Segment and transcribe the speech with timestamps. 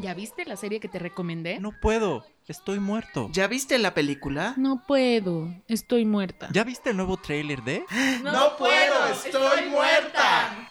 [0.00, 1.58] ¿Ya viste la serie que te recomendé?
[1.58, 3.30] No puedo, estoy muerto.
[3.32, 4.52] ¿Ya viste la película?
[4.58, 6.48] No puedo, estoy muerta.
[6.52, 7.82] ¿Ya viste el nuevo tráiler de?
[8.22, 10.68] No puedo, estoy muerta.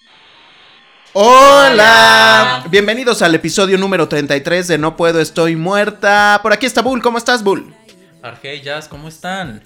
[1.13, 6.39] Hola, bienvenidos al episodio número 33 de No puedo, estoy muerta.
[6.43, 7.73] Por aquí está Bull, ¿cómo estás, Bull?
[8.21, 9.63] Argey, Jazz, ¿cómo están?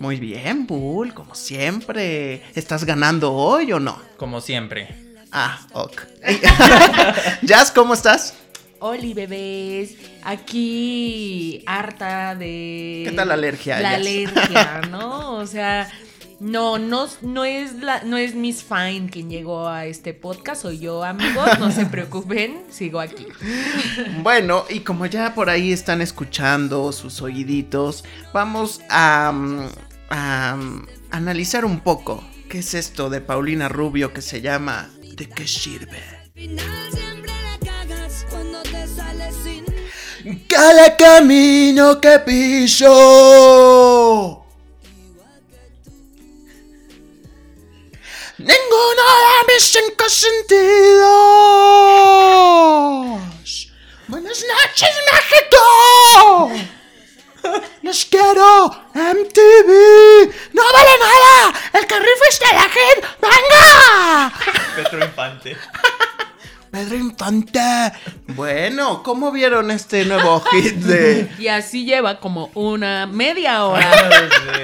[0.00, 2.42] Muy bien, Bull, como siempre.
[2.54, 4.00] ¿Estás ganando hoy o no?
[4.16, 5.06] Como siempre.
[5.30, 6.02] Ah, ok.
[7.42, 8.34] Jazz, ¿cómo estás?
[8.80, 9.96] Oli, bebés.
[10.24, 13.04] Aquí harta de.
[13.06, 13.80] ¿Qué tal la alergia?
[13.80, 15.34] La alergia, ¿no?
[15.36, 15.88] O sea.
[16.38, 20.80] No, no, no es la, no es Miss Fine quien llegó a este podcast, soy
[20.80, 23.26] yo, amigos, no se preocupen, sigo aquí.
[24.22, 29.68] Bueno, y como ya por ahí están escuchando sus oíditos, vamos a, mm,
[30.10, 35.30] a, mm, analizar un poco qué es esto de Paulina Rubio que se llama ¿De
[35.30, 36.02] qué sirve?
[36.34, 37.32] final siempre
[40.48, 42.90] Cada camino que piso.
[48.38, 51.06] Ninguno de mis cinco sentidos.
[54.08, 55.62] Buenas noches, México.
[57.82, 59.70] Los quiero, MTV.
[60.54, 61.54] No vale nada.
[61.72, 63.06] El rifa está la gente.
[63.22, 64.32] ¡Venga!
[64.74, 65.56] Petro Infante.
[66.76, 67.60] Pedro Infante.
[68.34, 71.26] Bueno, ¿cómo vieron este nuevo hit de...
[71.38, 73.90] Y así lleva como una media hora.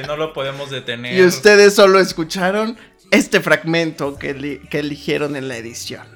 [0.07, 1.15] no lo podemos detener.
[1.19, 2.77] Y ustedes solo escucharon
[3.11, 6.07] este fragmento que, eli- que eligieron en la edición.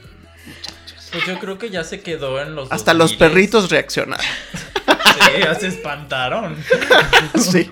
[1.13, 2.71] Pues yo creo que ya se quedó en los.
[2.71, 3.19] Hasta los 2000s.
[3.19, 4.27] perritos reaccionaron.
[4.27, 6.57] Sí, ya se espantaron.
[7.41, 7.71] sí.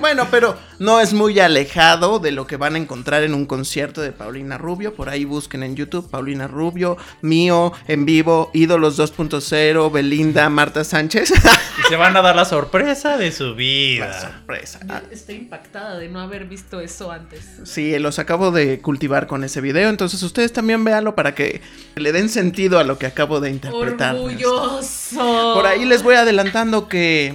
[0.00, 4.00] Bueno, pero no es muy alejado de lo que van a encontrar en un concierto
[4.00, 4.94] de Paulina Rubio.
[4.94, 11.32] Por ahí busquen en YouTube Paulina Rubio, mío, en vivo, Ídolos 2.0, Belinda, Marta Sánchez.
[11.78, 14.20] Y se van a dar la sorpresa de su La vida.
[14.20, 14.80] sorpresa.
[14.86, 17.44] Yo Estoy impactada de no haber visto eso antes.
[17.64, 21.60] Sí, los acabo de cultivar con ese video, entonces ustedes también véanlo para que
[21.96, 24.14] le den sentido a lo que acabo de interpretar.
[24.14, 25.54] Orgulloso.
[25.54, 27.34] Por ahí les voy adelantando que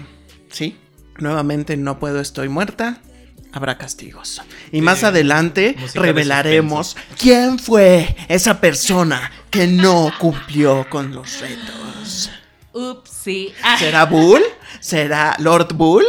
[0.50, 0.78] sí,
[1.22, 2.98] nuevamente no puedo, estoy muerta.
[3.54, 4.42] Habrá castigos.
[4.72, 12.32] Y más adelante revelaremos quién fue esa persona que no cumplió con los retos.
[12.72, 13.54] Upsi.
[13.78, 14.42] ¿Será Bull?
[14.80, 16.06] ¿Será Lord Bull?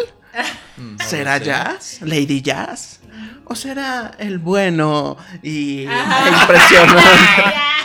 [0.77, 1.39] Mm, no ¿Será.
[1.39, 1.99] Jazz?
[2.03, 3.01] ¿Lady Jazz?
[3.45, 7.03] ¿O será el bueno y impresionante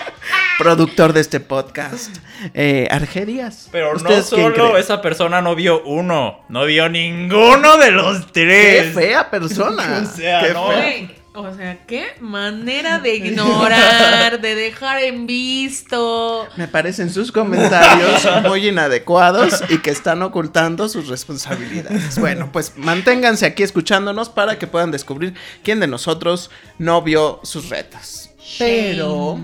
[0.57, 2.17] productor de este podcast,
[2.53, 3.69] eh, Argedias?
[3.71, 8.25] Pero no ¿Ustedes quién solo esa persona no vio uno, no vio ninguno de los
[8.27, 8.93] ¡Qué tres.
[8.93, 10.03] fea persona!
[10.07, 10.67] O sea, ¡Qué no.
[10.69, 11.09] fea!
[11.39, 16.47] O sea, qué manera de ignorar, de dejar en visto.
[16.55, 22.17] Me parecen sus comentarios muy inadecuados y que están ocultando sus responsabilidades.
[22.17, 27.69] Bueno, pues manténganse aquí escuchándonos para que puedan descubrir quién de nosotros no vio sus
[27.69, 28.31] retos.
[28.57, 29.37] Pero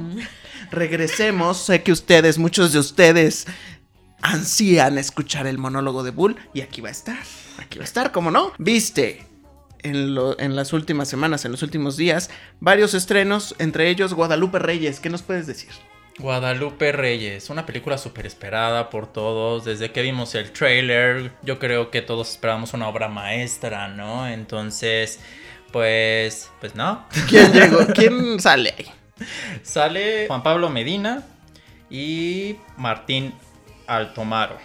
[0.73, 3.47] regresemos, sé que ustedes, muchos de ustedes,
[4.21, 7.17] ansían escuchar el monólogo de Bull y aquí va a estar.
[7.59, 8.51] Aquí va a estar, ¿cómo no?
[8.57, 9.25] Viste
[9.83, 12.29] en, lo- en las últimas semanas, en los últimos días,
[12.59, 14.99] varios estrenos, entre ellos Guadalupe Reyes.
[14.99, 15.69] ¿Qué nos puedes decir?
[16.19, 19.65] Guadalupe Reyes, una película súper esperada por todos.
[19.65, 24.27] Desde que vimos el trailer, yo creo que todos esperábamos una obra maestra, ¿no?
[24.27, 25.19] Entonces,
[25.71, 27.05] pues, pues no.
[27.27, 27.79] ¿Quién llegó?
[27.95, 28.85] ¿Quién sale ahí?
[29.63, 31.23] Sale Juan Pablo Medina
[31.89, 33.33] y Martín
[33.87, 34.57] Altomaro.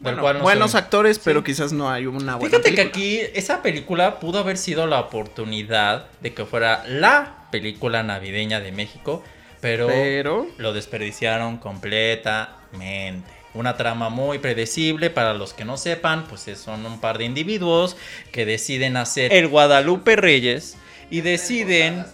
[0.00, 1.46] Del Bueno, cual no buenos actores, pero Sí.
[1.46, 6.06] quizás no hay una buena Fíjate que aquí esa película pudo haber sido la oportunidad
[6.20, 9.22] de que fuera la película navideña de México,
[9.60, 10.48] pero, Pero...
[10.58, 13.30] lo desperdiciaron completamente.
[13.54, 17.24] Una trama muy predecible para los que no sepan, pues es- son un par de
[17.24, 17.96] individuos
[18.32, 20.76] que deciden hacer el Guadalupe Reyes
[21.10, 22.04] y deciden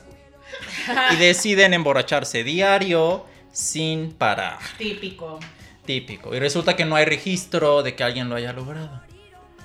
[1.13, 4.59] y deciden emborracharse diario sin parar.
[4.79, 5.39] Típico.
[5.85, 6.35] Típico.
[6.35, 9.03] Y resulta que no hay registro de que alguien lo haya logrado.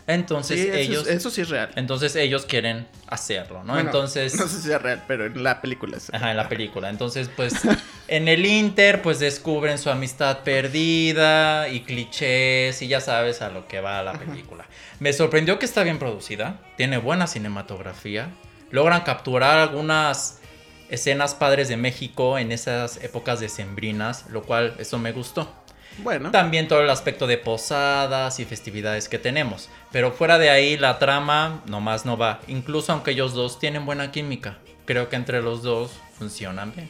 [0.05, 1.69] Entonces Sí, eso, ellos eso sí es real.
[1.77, 3.71] entonces ellos quieren hacerlo, ¿no?
[3.73, 6.49] Bueno, Entonces No sé si es real, pero en la película es Ajá, en la
[6.49, 6.89] película.
[6.89, 7.53] Entonces, pues,
[8.09, 13.67] en el Inter, pues descubren su amistad perdida y clichés y ya sabes a lo
[13.69, 14.65] que va la película.
[14.99, 18.27] Me sorprendió que está bien producida, tiene buena cinematografía,
[18.71, 20.39] logran capturar algunas
[20.93, 25.51] escenas padres de México en esas épocas decembrinas, lo cual eso me gustó.
[25.99, 29.69] Bueno, También todo el aspecto de posadas y festividades que tenemos.
[29.91, 32.39] Pero fuera de ahí, la trama nomás no va.
[32.47, 34.57] Incluso aunque ellos dos tienen buena química.
[34.85, 36.89] Creo que entre los dos funcionan bien.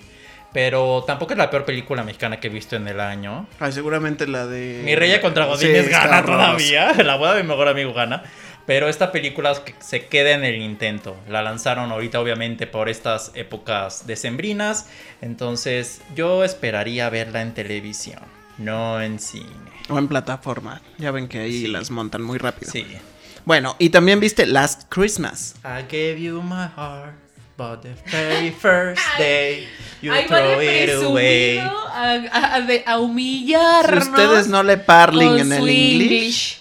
[0.53, 3.47] Pero tampoco es la peor película mexicana que he visto en el año.
[3.59, 4.81] Ay, seguramente la de.
[4.85, 6.93] Mi Rey contra Sí, Godínez está gana todavía.
[7.03, 8.23] La boda de mi mejor amigo gana.
[8.65, 11.17] Pero esta película se queda en el intento.
[11.27, 14.87] La lanzaron ahorita, obviamente, por estas épocas decembrinas.
[15.21, 18.19] Entonces, yo esperaría verla en televisión,
[18.57, 19.49] no en cine.
[19.89, 20.81] O en plataforma.
[20.97, 21.67] Ya ven que ahí Sí.
[21.67, 22.71] las montan muy rápido.
[22.71, 22.85] Sí.
[23.43, 25.55] Bueno, y también viste Last Christmas.
[25.65, 27.15] I gave you my heart,
[27.57, 29.67] but the very first day
[30.01, 31.57] you va throw it away.
[31.57, 31.69] a,
[32.31, 34.07] a- a de- a Si humillarnos.
[34.07, 36.59] ustedes no le parlen en el English.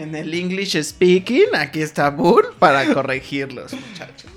[0.00, 4.30] En el English speaking, aquí está Bull para corregirlos, muchachos.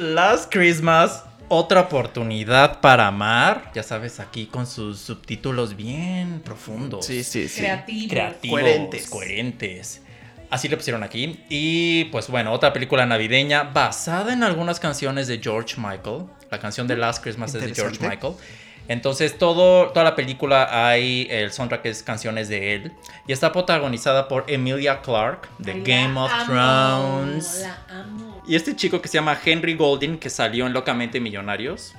[0.00, 3.70] Last Christmas, otra oportunidad para amar.
[3.74, 7.06] Ya sabes, aquí con sus subtítulos bien profundos.
[7.06, 7.60] Sí, sí, sí.
[7.60, 8.10] Creativo.
[8.10, 9.08] creativos, Coherentes.
[9.08, 10.02] coherentes.
[10.50, 11.44] Así le pusieron aquí.
[11.48, 16.24] Y pues bueno, otra película navideña basada en algunas canciones de George Michael.
[16.50, 17.98] La canción de Last Christmas es de George.
[18.00, 18.34] Michael.
[18.90, 22.92] Entonces todo, toda la película hay el soundtrack es canciones de él.
[23.28, 27.60] Y está protagonizada por Emilia Clarke de Ay, Game of amo, Thrones.
[27.62, 28.42] La amo.
[28.48, 31.94] Y este chico que se llama Henry Golding, que salió en Locamente Millonarios,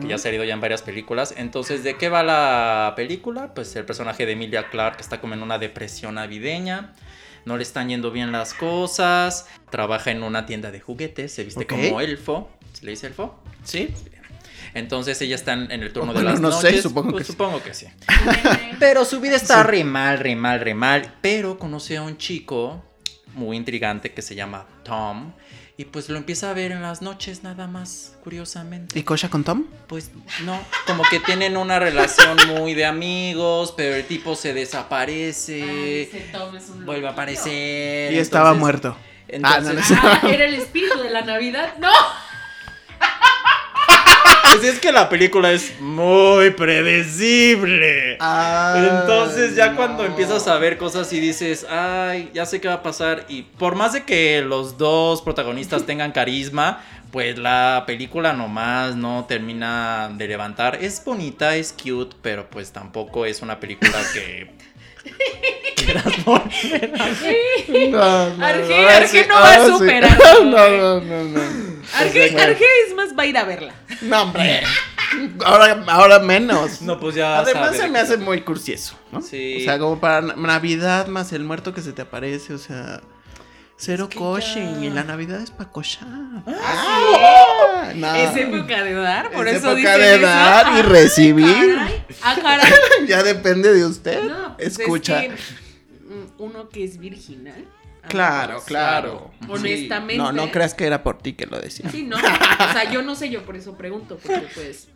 [0.00, 1.34] que ya ha salido ya en varias películas.
[1.36, 3.52] Entonces, ¿de qué va la película?
[3.52, 6.94] Pues el personaje de Emilia Clarke está como en una depresión navideña.
[7.44, 9.46] No le están yendo bien las cosas.
[9.68, 11.34] Trabaja en una tienda de juguetes.
[11.34, 11.68] Se viste Ok.
[11.68, 12.48] como elfo.
[12.72, 13.38] ¿Se le dice elfo?
[13.62, 13.92] ¿Sí?
[14.74, 16.82] Entonces ella está en el turno de las no sé, noches.
[16.82, 17.32] supongo Pues que sí.
[17.32, 17.86] supongo que sí.
[18.78, 21.14] Pero su vida está re mal, re mal, re mal.
[21.20, 22.84] Pero conoce a un chico
[23.34, 25.32] muy intrigante que se llama Tom.
[25.76, 28.98] Y pues lo empieza a ver en las noches nada más, curiosamente.
[28.98, 29.64] ¿Y Kosha con Tom?
[29.86, 30.10] Pues
[30.44, 36.00] no, como que tienen una relación muy de amigos, pero el tipo se desaparece, Ay,
[36.02, 38.12] ese Tom es un vuelve a aparecer.
[38.12, 38.96] Y estaba entonces- muerto.
[39.26, 39.94] entonces- Ah, no, no sé.
[40.02, 41.74] Ah, era el espíritu de la Navidad.
[41.78, 41.88] ¡No!
[44.50, 48.14] Pues es que la película es muy predecible.
[48.14, 52.82] Entonces ya cuando empiezas a ver cosas y dices, ay, ya sé qué va a
[52.82, 53.26] pasar.
[53.28, 56.82] Y por más de que los dos protagonistas tengan carisma,
[57.12, 60.78] pues la película nomás no termina de levantar.
[60.82, 64.50] Es bonita, es cute, pero pues tampoco es una película que...
[65.94, 70.18] Arge, no, Arge no va a superar.
[70.44, 71.69] No, no, no, no.
[71.94, 73.74] Arge, Arge es más, va a ir a verla.
[74.02, 74.62] No, hombre.
[75.44, 76.82] Ahora, ahora menos.
[76.82, 77.38] No, pues ya...
[77.38, 79.20] Además sabe se me hace muy cursioso, ¿no?
[79.22, 79.56] Sí.
[79.60, 83.00] O sea, como para na- Navidad más el muerto que se te aparece, o sea,
[83.76, 84.86] cero Es que coaching ya.
[84.86, 86.06] y la Navidad es para cochar.
[86.46, 88.14] Ah, no.
[88.14, 90.26] Es época de dar, por Es eso época dicen de eso.
[90.26, 91.74] dar y Ah, recibir.
[91.76, 92.04] caray.
[92.22, 92.72] Ah, caray.
[93.08, 94.22] ya depende de usted.
[94.24, 95.24] No, pues Escucha.
[95.24, 95.34] es que,
[96.04, 97.64] mm, uno que es virginal.
[98.08, 99.30] Claro, claro.
[99.48, 100.14] Honestamente.
[100.14, 100.18] Sí.
[100.18, 101.90] No, no creas que era por ti que lo decía.
[101.90, 102.16] Sí, no.
[102.16, 102.20] O
[102.72, 104.88] sea, yo no sé, yo por eso pregunto, porque pues.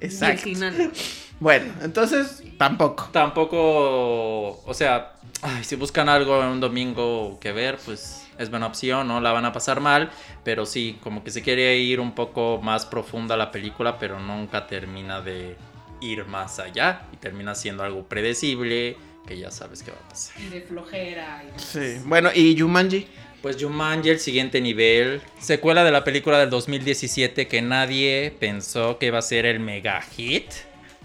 [0.00, 0.44] Exacto.
[0.44, 0.92] Virginal.
[1.38, 3.08] Bueno, entonces tampoco.
[3.12, 8.66] Tampoco, o sea, ay, si buscan algo en un domingo que ver, pues es buena
[8.66, 10.10] opción, no la van a pasar mal,
[10.44, 14.66] pero sí, como que se quiere ir un poco más profunda la película, pero nunca
[14.66, 15.56] termina de
[16.00, 18.96] ir más allá y termina siendo algo predecible,
[19.26, 20.40] que ya sabes qué va a pasar.
[20.40, 21.44] Y de flojera.
[21.56, 22.00] y- Sí.
[22.04, 23.06] Bueno, ¿y Jumanji?
[23.42, 29.06] Pues Jumanji, el siguiente nivel, secuela de la película del 2017 que nadie pensó que
[29.06, 30.44] iba a ser el mega hit,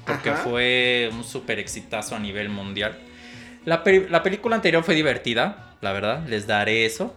[0.06, 0.44] porque Ajá.
[0.44, 2.98] fue un super exitazo a nivel mundial.
[3.64, 7.16] La, la película anterior fue divertida, la verdad, les daré eso.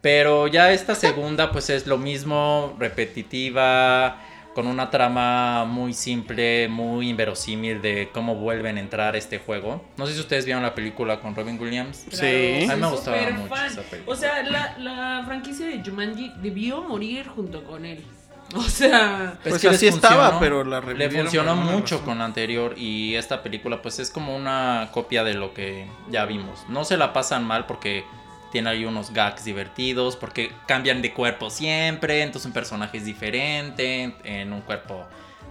[0.00, 4.20] Pero ya esta segunda pues es lo mismo, repetitiva,
[4.54, 9.82] con una trama muy simple, muy inverosímil de cómo vuelven a entrar a este juego.
[9.96, 12.04] No sé si ustedes vieron la película con Robin Williams.
[12.10, 12.66] Sí.
[12.70, 13.66] A mí me gustaba mucho fan.
[13.66, 14.14] esa película.
[14.16, 18.04] O sea, la, la franquicia de Jumanji debió morir junto con él.
[18.54, 19.38] O sea.
[19.44, 22.04] Es Pues que así estaba, pero la Le funcionó mucho razón.
[22.06, 26.26] con la anterior y esta película pues es como una copia de lo que ya
[26.26, 26.62] vimos.
[26.68, 28.04] No se la pasan mal porque
[28.52, 34.14] tiene ahí unos gags divertidos, porque cambian de cuerpo siempre, entonces un personaje es diferente
[34.22, 35.06] en un cuerpo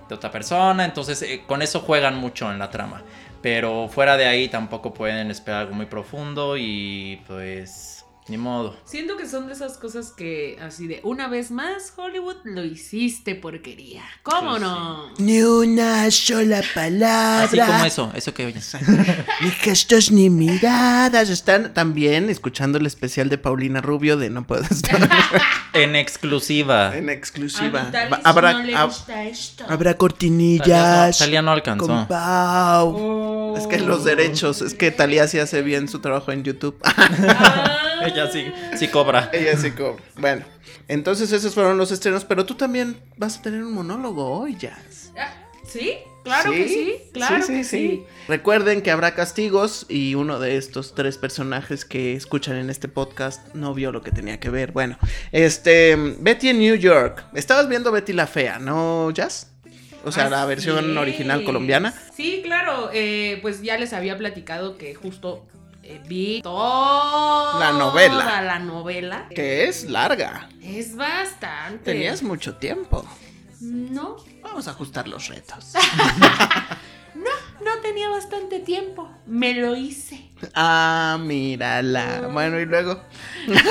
[0.08, 3.02] de otra persona, entonces eh, con eso juegan mucho en la trama.
[3.42, 7.91] Pero fuera de ahí tampoco pueden esperar algo muy profundo y pues
[8.32, 8.76] ni modo.
[8.86, 13.36] Siento que son de esas cosas que, así de, una vez más, Hollywood lo hiciste
[13.36, 14.04] porquería.
[14.24, 15.10] ¿Cómo Pues no?
[15.20, 17.44] Ni una sola palabra.
[17.44, 18.76] Así como eso, eso que oyes.
[19.42, 21.30] Ni gestos ni miradas.
[21.30, 25.08] Están también escuchando el especial de Paulina Rubio de No Puedo Estar
[25.74, 26.96] En exclusiva.
[26.96, 27.92] en A exclusiva.
[28.12, 29.64] Va- habrá, no le hab- gusta esto.
[29.66, 31.20] habrá Talia cortinillas.
[31.20, 31.86] no, Talia no alcanzó.
[31.88, 32.96] con Pau.
[32.98, 33.58] Oh.
[33.58, 36.78] Es que los derechos, es que Talía sí hace bien su trabajo en YouTube.
[38.06, 39.30] Ella sí, sí cobra.
[39.34, 40.04] Ella sí cobra.
[40.18, 40.46] Bueno,
[40.88, 45.12] entonces esos fueron los estrenos, pero tú también vas a tener un monólogo hoy, Jazz.
[45.68, 48.04] Sí, claro que sí, claro que sí.
[48.28, 53.54] Recuerden que habrá castigos y uno de estos tres personajes que escuchan en este podcast
[53.56, 54.74] no vio lo que tenía que ver.
[54.74, 54.98] Bueno,
[55.32, 57.24] este, Betty en New York.
[57.36, 59.52] Estabas viendo Betty la Fea, ¿no, Jazz?
[60.04, 61.94] O sea, la versión original colombiana.
[62.16, 62.90] Sí, claro.
[62.92, 65.48] eh, pues ya les había platicado que justo
[66.00, 68.42] vi toda La novela.
[68.42, 69.28] la novela.
[69.34, 70.50] Que es larga.
[70.62, 71.84] Es bastante.
[71.92, 73.06] Tenías mucho tiempo.
[73.60, 75.74] No, Vamos a ajustar los retos.
[77.16, 79.10] no tenía bastante tiempo.
[79.28, 80.30] Me lo hice.
[80.56, 82.28] Ah, mírala.
[82.32, 83.02] Bueno, y luego.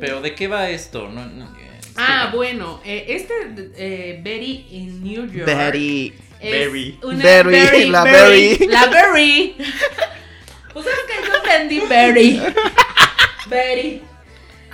[0.00, 1.08] Pero ¿de qué va esto?
[1.08, 3.34] No, no, eh, Ah, bueno, eh, este
[3.76, 5.46] eh, Betty in New York.
[5.46, 6.14] Betty.
[6.40, 6.98] Berry.
[7.02, 8.66] una Berry, la Berry.
[8.68, 9.56] La Berry.
[10.72, 12.40] Pues es que yo entendí Berry.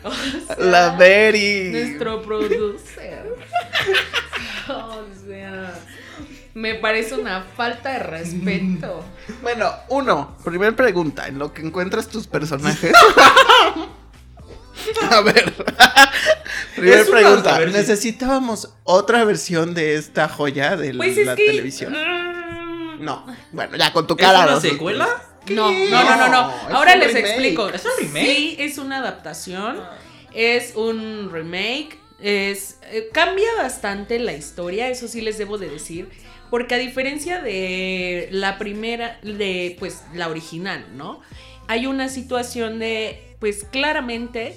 [0.03, 1.71] O sea, La Betty.
[1.71, 3.37] Nuestro producer.
[4.69, 5.75] O sea,
[6.55, 9.05] me parece una falta de respeto.
[9.43, 12.93] Bueno, uno, primer pregunta, en lo que encuentras tus personajes.
[15.11, 15.53] A ver.
[16.77, 21.17] Primer Es una- pregunta, a ver si- ¿necesitábamos otra versión de esta joya de Pues
[21.17, 21.47] es la que.
[21.47, 21.93] televisión?
[21.93, 23.25] mm, No.
[23.53, 24.41] Bueno, ya con tu ¿Es cara.
[24.43, 25.09] una los- secuela?
[25.51, 26.51] No, no, no, no, no.
[26.69, 27.27] Es Ahora les remake.
[27.29, 27.69] explico.
[27.69, 28.27] ¿Es un remake?
[28.27, 29.79] Sí, es una adaptación.
[30.33, 31.99] Es un remake.
[32.21, 32.79] Es.
[32.91, 36.09] eh, cambia bastante la historia, eso sí les debo de decir.
[36.51, 41.21] Porque a diferencia de la primera, de pues la original, ¿no?
[41.69, 44.57] Hay una situación de, pues claramente,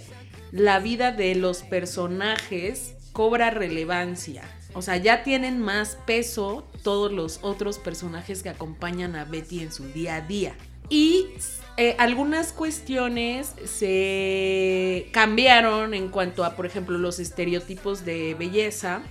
[0.51, 4.43] la vida de los personajes cobra relevancia.
[4.73, 9.71] O sea, ya tienen más peso todos los otros personajes que acompañan a Betty en
[9.71, 10.55] su día a día.
[10.89, 11.27] Y
[11.77, 19.01] eh, algunas cuestiones se cambiaron en cuanto a, por ejemplo, los estereotipos de belleza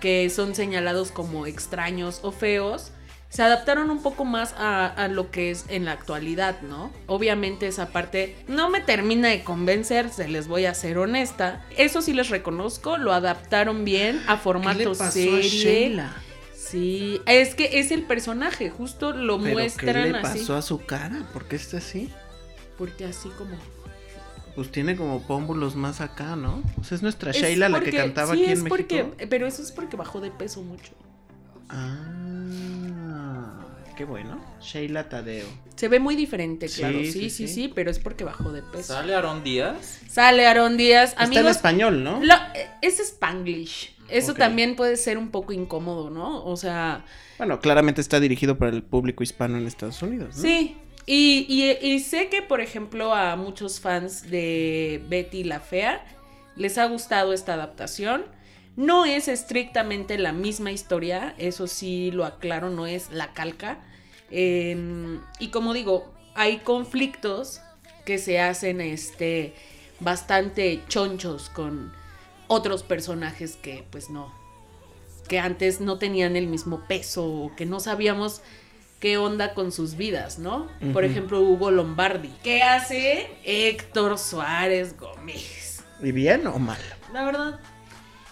[0.00, 2.92] que son señalados como extraños o feos,
[3.36, 6.90] se adaptaron un poco más a, a lo que es en la actualidad, ¿no?
[7.06, 11.62] Obviamente esa parte no me termina de convencer, se les voy a ser honesta.
[11.76, 16.02] Eso sí les reconozco, lo adaptaron bien a formato serie.
[16.54, 20.38] Sí, es que es el personaje, justo lo ¿Pero muestran qué le así.
[20.40, 21.28] pasó a su cara?
[21.34, 22.10] ¿Por qué está así?
[22.78, 23.54] Porque así como
[24.54, 26.62] Pues tiene como pómbulos más acá, ¿no?
[26.80, 28.68] O sea, es nuestra Es Sheila la que cantaba sí, aquí es en México.
[29.10, 30.92] porque, pero eso es porque bajó de peso mucho.
[31.68, 34.40] Ah, qué bueno.
[34.60, 35.46] Sheila Tadeo.
[35.76, 36.98] Se ve muy diferente, Sí, claro.
[37.00, 37.48] Sí, sí, sí, sí.
[37.54, 38.94] sí, pero es porque bajó de peso.
[38.94, 40.00] ¿Sale Aaron Díaz?
[40.08, 41.14] Sale Aaron Díaz.
[41.20, 42.20] Está en español, ¿no?
[42.22, 43.94] lo- eh, es Spanglish.
[44.08, 46.44] Eso también puede ser un poco incómodo, ¿no?
[46.44, 47.04] O sea,
[47.38, 50.42] Bueno, claramente está dirigido para el público hispano en Estados Unidos, ¿no?
[50.42, 50.76] sí.
[51.08, 56.04] Y, y- y sé que, por ejemplo, a muchos fans de Betty la Fea
[56.56, 58.24] les ha gustado esta adaptación.
[58.76, 63.78] No es estrictamente la misma historia, eso sí lo aclaro, no es la calca.
[64.30, 67.60] Eh, y como digo, hay conflictos
[68.04, 69.54] que se hacen este,
[70.00, 71.92] bastante chonchos con
[72.48, 74.32] otros personajes que pues no,
[75.28, 78.42] que antes no tenían el mismo peso o que no sabíamos
[79.00, 80.68] qué onda con sus vidas, ¿no?
[80.92, 82.32] Por ejemplo, Hugo Lombardi.
[82.42, 85.84] ¿Qué hace Héctor Suárez Gómez?
[86.02, 86.80] ¿Y bien o mal?
[87.12, 87.60] La verdad,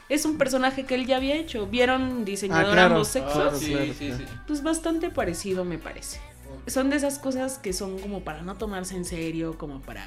[0.08, 1.66] es un personaje que él ya había hecho.
[1.66, 2.94] ¿Vieron diseñador Ah, claro.
[2.96, 3.32] ambos sexos?
[3.34, 4.12] Claro, sí, claro, sí.
[4.46, 6.20] Pues bastante parecido me parece.
[6.66, 10.06] Son de esas cosas que son como para no tomarse en serio, como para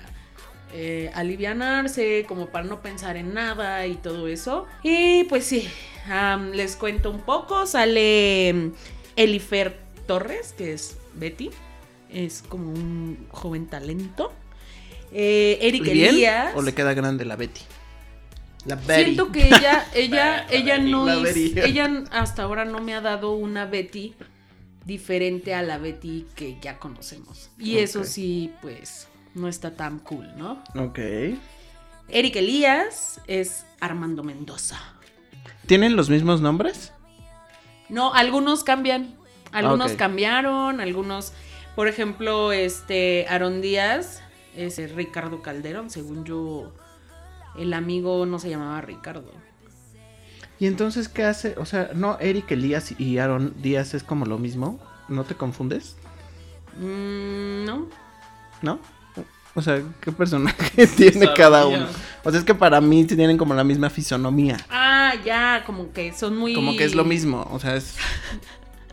[0.74, 4.66] eh, alivianarse, como para no pensar en nada y todo eso.
[4.84, 5.68] Y pues sí,
[6.54, 7.66] les cuento un poco.
[7.66, 8.72] Sale mm,
[9.16, 9.78] Elifer
[10.08, 11.50] Torres, que es Betty.
[12.10, 14.32] Es como un joven talento.
[15.12, 16.10] Eh, Eric ¿Y bien?
[16.16, 16.54] Elías.
[16.56, 17.62] ¿O le queda grande la Betty?
[18.68, 18.78] La.
[18.78, 20.92] Siento que ella, ella, La ella Betty.
[20.92, 24.14] no es, ella hasta ahora no me ha dado una Betty
[24.86, 27.50] diferente a la Betty que ya conocemos.
[27.58, 30.64] Y eso sí, pues, no está tan cool, ¿no?
[30.76, 31.00] Ok.
[32.10, 34.80] Eric Elías es Armando Mendoza.
[35.66, 36.94] ¿Tienen los mismos nombres?
[37.90, 39.16] No, algunos cambian.
[39.52, 41.34] Algunos cambiaron, algunos,
[41.76, 44.22] por ejemplo, este Aaron Díaz
[44.56, 46.74] es Ricardo Calderón, según yo,
[47.58, 49.32] el amigo no se llamaba Ricardo.
[50.60, 51.56] ¿Y entonces qué hace?
[51.58, 54.80] O sea, ¿no Eric Elías y Aaron Díaz es como lo mismo?
[55.08, 55.96] ¿No te confundes?
[56.80, 57.88] Mm, no.
[58.62, 58.80] ¿No?
[59.54, 61.34] O sea, ¿qué personaje tiene Sabía.
[61.34, 61.88] cada uno?
[62.24, 64.58] O sea, es que para mí tienen como la misma fisonomía.
[64.70, 66.54] Ah, ya, como que son muy.
[66.54, 67.48] Como que es lo mismo.
[67.52, 67.96] O sea, es.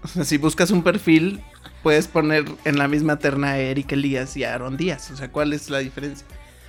[0.02, 1.42] O sea, si buscas un perfil,
[1.82, 5.10] puedes poner en la misma terna a Eric Elías y a Aaron Díaz.
[5.10, 6.26] O sea, ¿cuál es la diferencia?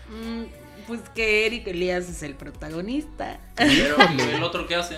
[0.10, 0.44] Mm,
[0.88, 3.40] pues que Eric Elías es el protagonista.
[3.56, 3.98] Pero
[4.36, 4.98] el otro qué hace?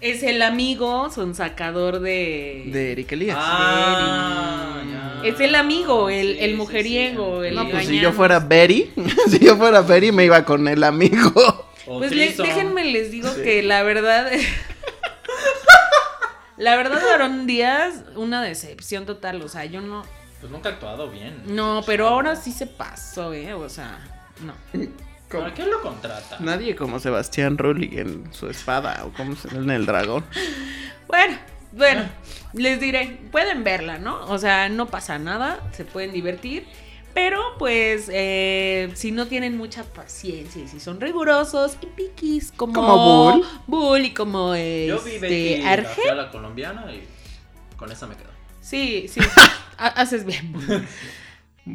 [0.00, 2.64] Es el amigo sonsacador de...
[2.72, 3.36] De Eric Elías.
[3.38, 4.82] Ah,
[5.22, 5.28] ya.
[5.28, 8.38] Es el amigo, el, Sí, el sí, mujeriego, sí, el no, pues si yo fuera
[8.40, 8.90] Betty,
[9.28, 11.66] si yo fuera Betty me iba con el amigo.
[11.86, 14.30] O Pues le- déjenme les digo que la verdad...
[16.56, 19.42] la verdad, Aaron Díaz, una decepción total.
[19.42, 20.02] O sea, yo no...
[20.40, 21.42] Pues nunca ha actuado bien.
[21.46, 23.52] No, pero ahora sí se pasó, ¿eh?
[23.52, 23.98] O sea,
[24.42, 24.54] no.
[25.38, 26.36] ¿Para qué lo contrata?
[26.40, 30.24] Nadie como Sebastián Rulli en su espada o como se en el dragón.
[31.06, 31.38] Bueno,
[31.72, 32.04] bueno,
[32.52, 34.24] les diré, pueden verla, ¿no?
[34.26, 36.66] O sea, no pasa nada, se pueden divertir.
[37.12, 42.72] Pero pues eh, si no tienen mucha paciencia y si son rigurosos y piquis como,
[42.72, 43.46] Como Bull.
[43.66, 46.02] Bull y como Yo vi este, la Arge.
[46.02, 47.02] fea, la colombiana y
[47.76, 48.30] con esa me quedo.
[48.60, 49.20] Sí, sí,
[49.78, 50.52] ha- haces bien.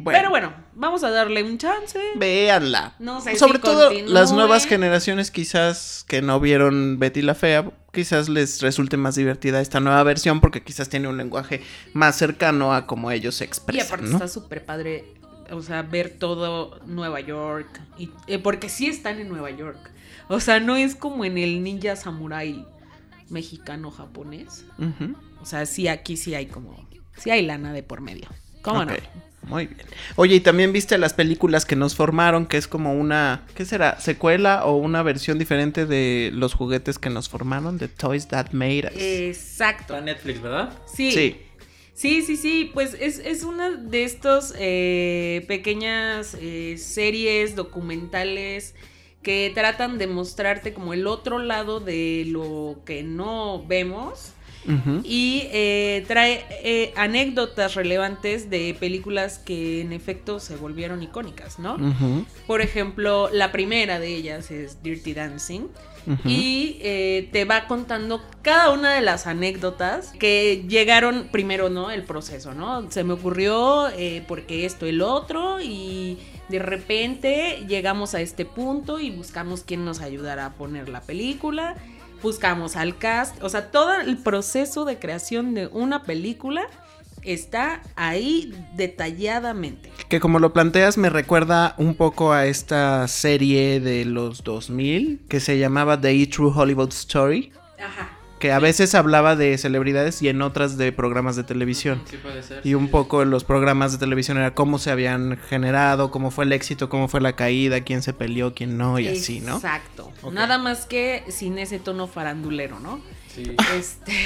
[0.02, 1.98] Bueno, Pero bueno, vamos a darle un chance.
[2.16, 2.94] véanla.
[2.98, 4.12] No sé Sobre si todo continúe.
[4.12, 9.60] las nuevas generaciones quizás que no vieron Betty la Fea, quizás les resulte más divertida
[9.60, 11.62] esta nueva versión porque quizás tiene un lenguaje
[11.94, 14.12] más cercano a como ellos se Y expresan, aparte ¿no?
[14.12, 15.04] está súper padre,
[15.50, 17.80] o sea, ver todo Nueva York.
[17.98, 19.90] Y, eh, porque sí están en Nueva York.
[20.28, 22.66] O sea, no es como en el ninja samurai
[23.30, 24.64] mexicano-japonés.
[25.40, 26.86] O sea, sí, aquí sí hay como...
[27.16, 28.28] Sí hay lana de por medio.
[28.62, 28.94] ¿Cómo Ok, no?
[29.46, 29.86] Muy bien.
[30.16, 34.00] Oye, y también viste las películas que nos formaron, que es como una, ¿qué será?
[34.00, 37.78] ¿Secuela o una versión diferente de los juguetes que nos formaron?
[37.78, 39.00] The Toys That Made Us.
[39.00, 39.96] Exacto.
[39.96, 40.72] En Netflix, ¿verdad?
[40.92, 41.12] Sí.
[41.12, 41.36] Sí.
[41.94, 48.74] Sí, sí, sí, pues es, es una de estos eh, pequeñas eh, series documentales
[49.22, 54.34] que tratan de mostrarte como el otro lado de lo que no vemos
[55.04, 61.76] Y eh, trae eh, anécdotas relevantes de películas que en efecto se volvieron icónicas, ¿no?
[62.46, 65.68] Por ejemplo, la primera de ellas es Dirty Dancing.
[66.24, 71.90] Y eh, te va contando cada una de las anécdotas que llegaron primero, ¿no?
[71.90, 72.90] El proceso, ¿no?
[72.90, 73.88] Se me ocurrió
[74.28, 76.18] porque esto, el otro, y
[76.48, 81.76] de repente llegamos a este punto y buscamos quién nos ayudara a poner la película,
[82.22, 86.66] buscamos al cast, o sea, todo el proceso de creación de una película
[87.22, 89.90] está ahí detalladamente.
[90.08, 95.40] Que como lo planteas me recuerda un poco a esta serie de los 2000 que
[95.40, 98.15] se llamaba The True Hollywood Story, Ajá.
[98.38, 102.02] Que a veces hablaba de celebridades y en otras de programas de televisión.
[102.08, 102.60] Sí puede ser.
[102.64, 106.52] Y un poco los programas de televisión era cómo se habían generado, cómo fue el
[106.52, 109.56] éxito, cómo fue la caída, quién se peleó, quién no y así, ¿no?
[109.56, 110.12] Exacto.
[110.32, 113.00] Nada más que sin ese tono farandulero, ¿no?
[113.34, 113.54] Sí.
[113.74, 114.12] Este.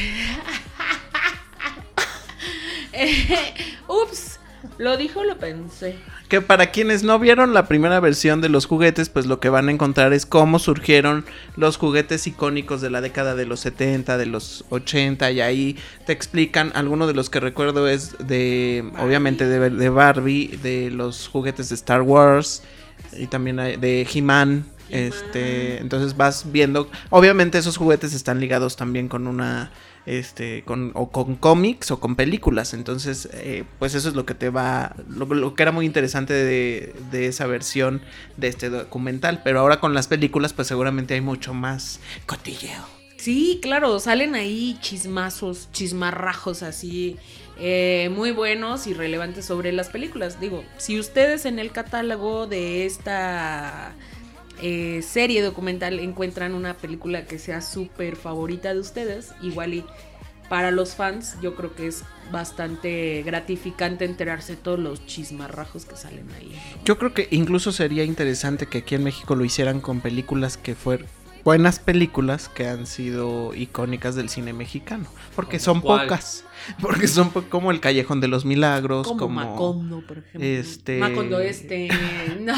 [2.92, 3.54] Eh,
[3.86, 4.40] Ups,
[4.78, 5.96] lo dijo, lo pensé.
[6.30, 9.68] Que para quienes no vieron la primera versión de los juguetes, pues lo que van
[9.68, 11.24] a encontrar es cómo surgieron
[11.56, 16.12] los juguetes icónicos de la década de los 70, de los 80 y ahí te
[16.12, 21.68] explican, alguno de los que recuerdo es de, obviamente de, de Barbie, de los juguetes
[21.68, 22.62] de Star Wars
[23.18, 24.66] y también de He-Man.
[24.88, 29.72] Este, entonces vas viendo, obviamente esos juguetes están ligados también con una
[30.06, 32.74] este con o con cómics o con películas.
[32.74, 36.94] Entonces eh, pues eso es lo que te va lo, que era muy interesante de,
[37.10, 38.02] de esa versión
[38.36, 39.40] de este documental.
[39.44, 43.00] Pero ahora con las películas pues seguramente hay mucho más cotilleo.
[43.20, 47.18] Sí, claro, salen ahí chismazos, chismarrajos así,
[47.58, 50.40] eh, muy buenos y relevantes sobre las películas.
[50.40, 53.92] Digo, si ustedes en el catálogo de esta
[54.62, 59.84] eh, serie documental encuentran una película que sea súper favorita de ustedes, igual y
[60.48, 65.96] para los fans yo creo que es bastante gratificante enterarse de todos los chismarrajos que
[65.96, 66.52] salen ahí.
[66.84, 70.74] yo creo que incluso sería interesante que aquí en México lo hicieran con películas que
[70.74, 71.06] fueran
[71.44, 76.02] buenas películas que han sido icónicas del cine mexicano porque ¿Como son cuál?
[76.02, 76.44] pocas
[76.80, 80.40] porque son po- como el Callejón de los Milagros Como, como, Macondo, por ejemplo.
[80.44, 81.88] este- Macondo este.
[82.40, 82.54] No.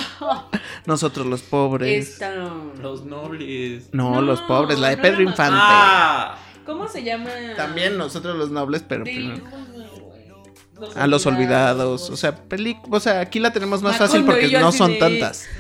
[0.87, 2.35] nosotros los pobres Esta.
[2.81, 3.89] Los nobles.
[3.93, 5.59] No, No, los pobres, la de no Pedro Infante.
[5.61, 6.39] Ah.
[6.67, 7.31] ¿Cómo se llama?
[7.57, 9.45] También nosotros los nobles, pero De- primero.
[10.81, 12.11] Los A los olvidados.
[12.11, 14.99] O sea, peli o sea, aquí la tenemos más Macondo fácil porque no son de-
[14.99, 15.47] tantas.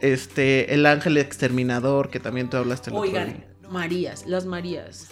[0.00, 3.46] Este, El Ángel Exterminador, que también tú hablaste el otro Oigan, día.
[3.70, 5.08] Marías, las Marías.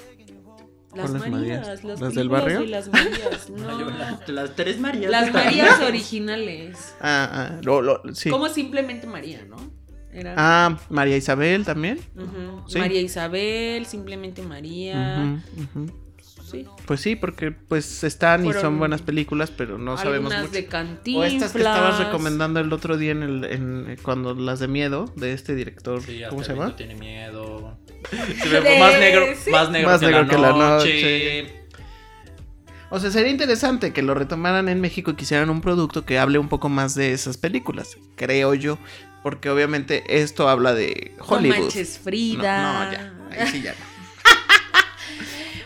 [0.94, 1.84] Las ¿Cuáles Marías, Marías?
[1.84, 2.60] las, ¿Las del barrio?
[2.60, 3.90] de las Marías, no.
[3.90, 5.10] las, las tres Marías.
[5.10, 6.94] Las Marías originales.
[7.00, 8.30] Ah, ah, lo- lo- sí.
[8.30, 9.56] Como simplemente María, ¿no?
[10.12, 11.98] Era- Ah, María Isabel también.
[12.68, 12.78] Sí.
[12.78, 15.42] María Isabel, simplemente María.
[15.56, 15.86] Ujú.
[16.50, 16.66] Sí.
[16.86, 20.48] Pues sí, porque pues están y son buenas películas, pero no sabemos mucho.
[20.50, 20.68] de
[21.16, 25.12] O estas que estabas recomendando el otro día en el, en, cuando las de miedo
[25.16, 26.76] de este director, Sí, ¿cómo se llama?
[26.76, 27.78] tiene miedo.
[28.42, 29.50] Se ve De- más negro, sí.
[29.50, 31.64] más negro, Más que, negro la que la noche.
[32.90, 36.38] O sea, sería interesante que lo retomaran en México y quisieran un producto que hable
[36.38, 38.78] un poco más de esas películas, creo yo,
[39.22, 41.56] porque obviamente esto habla de Hollywood.
[41.56, 42.62] No manches, Frida.
[42.62, 43.72] No, no, ya, ahí sí ya.
[43.72, 43.93] no.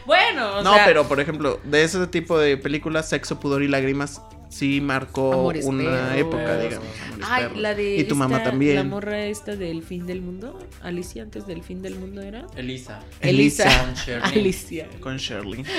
[0.08, 3.68] Bueno, o no, sea, pero por ejemplo, de ese tipo de películas, Sexo, Pudor y
[3.68, 6.16] Lágrimas sí marcó Amores una perros.
[6.16, 6.88] época, digamos.
[7.06, 7.58] Amores Ay, Perros.
[7.58, 8.76] la de Y tu mamá esta- también.
[8.76, 10.58] La morra esta del fin del mundo.
[10.82, 12.46] Alicia antes del fin del mundo era.
[12.56, 13.00] Elisa.
[13.20, 13.64] Elisa.
[13.84, 14.22] Con Shirley.
[14.40, 14.88] Alicia.
[15.00, 15.64] Con Shirley.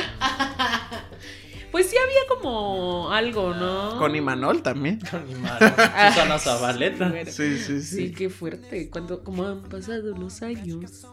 [1.72, 3.96] Pues sí había como algo, ¿no?
[4.00, 5.00] Con Imanol también.
[5.12, 5.68] Con mi madre.
[5.70, 7.10] Susana Zabaleta.
[7.10, 7.30] bueno.
[7.32, 8.89] Sí, sí, Sí, qué fuerte.
[8.89, 11.06] Cuando, como han pasado los años.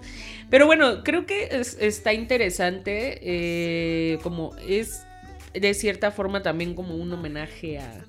[0.50, 3.18] Pero bueno, creo que es- está interesante.
[3.22, 5.04] eh, como es
[5.54, 8.04] de cierta forma también como un homenaje a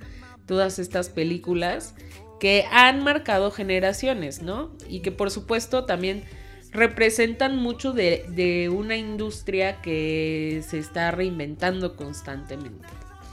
[0.46, 1.96] todas estas películas
[2.40, 4.72] que han marcado generaciones, ¿no?
[4.90, 6.24] Y que por supuesto también
[6.72, 12.86] representan mucho de, de una industria que se está reinventando constantemente.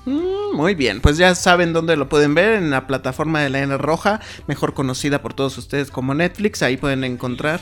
[0.07, 3.61] Mm, muy bien, pues ya saben dónde lo pueden ver en la plataforma de la
[3.63, 6.63] N Roja, mejor conocida por todos ustedes como Netflix.
[6.63, 7.61] Ahí pueden encontrar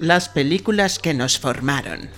[0.00, 2.08] las películas que nos formaron.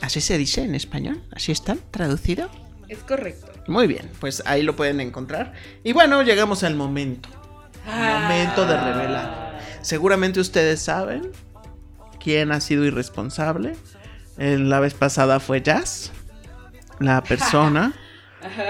[0.00, 1.22] ¿Así se dice en español?
[1.32, 2.48] ¿Así está traducido?
[2.88, 3.46] Es correcto.
[3.66, 5.52] Muy bien, pues ahí lo pueden encontrar.
[5.84, 7.28] Y bueno, llegamos al momento.
[7.84, 9.60] Momento de revelar.
[9.82, 11.30] Seguramente ustedes saben
[12.18, 13.76] quién ha sido irresponsable.
[14.38, 16.12] La vez pasada fue Jazz,
[17.00, 17.92] la persona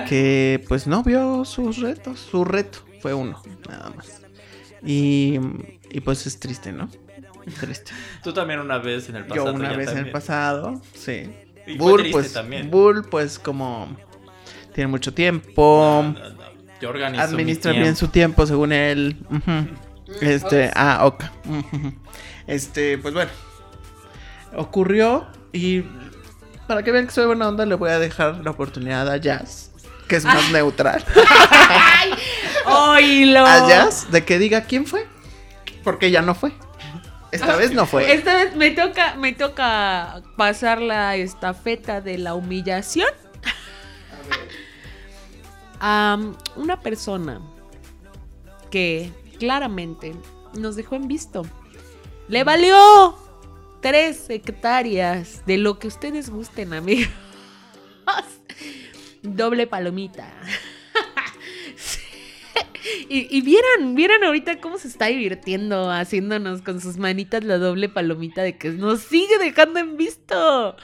[0.08, 2.18] que pues no vio sus retos.
[2.18, 4.22] Su reto fue uno, nada más.
[4.84, 5.38] Y,
[5.88, 6.90] y pues es triste, ¿no?
[7.58, 7.92] Triste.
[8.22, 9.46] Tú también una vez en el pasado.
[9.46, 11.30] Yo una vez en el pasado, sí.
[11.66, 12.70] Y Bull, pues, también.
[12.70, 13.96] Bull, pues como
[14.74, 16.02] tiene mucho tiempo.
[16.02, 16.50] No, no, no.
[16.80, 19.16] Yo organizo administra mi bien su tiempo según él.
[19.30, 19.68] Ujú.
[20.20, 21.24] Este, ah, ok.
[22.46, 23.30] Este, pues bueno.
[24.56, 25.84] Ocurrió y
[26.66, 29.70] para que vean que soy buena onda le voy a dejar la oportunidad a Jazz,
[30.08, 31.04] que es más neutral.
[32.66, 33.40] ¡Oílo!
[33.46, 35.06] A Jazz de que diga quién fue,
[35.84, 36.52] porque ya no fue.
[37.32, 38.12] Esta vez no fue.
[38.12, 43.08] Esta vez me toca, me toca pasar la estafeta de la humillación.
[45.80, 46.18] A
[46.56, 47.40] una persona
[48.70, 50.14] que claramente
[50.54, 51.42] nos dejó en visto.
[52.28, 53.16] Le valió
[53.80, 57.12] tres hectáreas de lo que ustedes gusten, amigos.
[59.22, 60.32] Doble palomita.
[63.08, 68.42] Y, vieran, vieran ahorita cómo se está divirtiendo haciéndonos con sus manitas la doble palomita
[68.42, 70.76] de que nos sigue dejando en visto.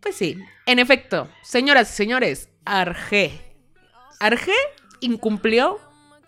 [0.00, 3.40] Pues sí, en efecto, señoras y señores, Arge.
[4.20, 4.54] Arge
[5.00, 5.80] incumplió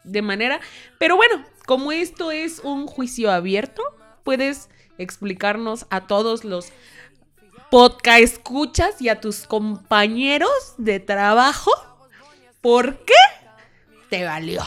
[0.04, 0.60] de manera...
[0.98, 3.82] Pero bueno, como esto es un juicio abierto,
[4.24, 6.72] puedes explicarnos a todos los
[7.70, 11.70] podcast escuchas y a tus compañeros de trabajo
[12.60, 13.14] por qué
[14.08, 14.62] te valió.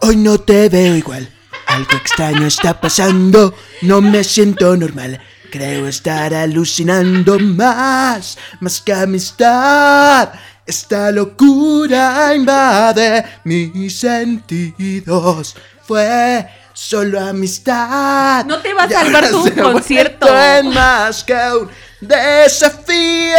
[0.00, 1.28] Hoy no te veo igual.
[1.66, 3.54] Algo extraño está pasando.
[3.82, 5.20] No me siento normal.
[5.50, 10.30] Creo estar alucinando más, más que amistad.
[10.66, 15.56] Esta locura invade mis sentidos.
[15.82, 18.44] Fue solo amistad.
[18.46, 20.26] No te va a salvar tu concierto.
[20.28, 21.68] en más que un
[22.00, 23.34] desafío.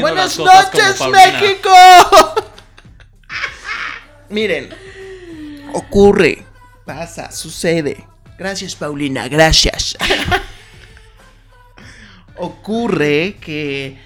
[0.00, 1.40] Buenas noches, Paulina.
[1.40, 1.70] México.
[4.30, 4.68] Miren,
[5.72, 6.44] ocurre,
[6.84, 8.04] pasa, sucede.
[8.38, 9.96] Gracias, Paulina, gracias.
[12.36, 13.98] ocurre que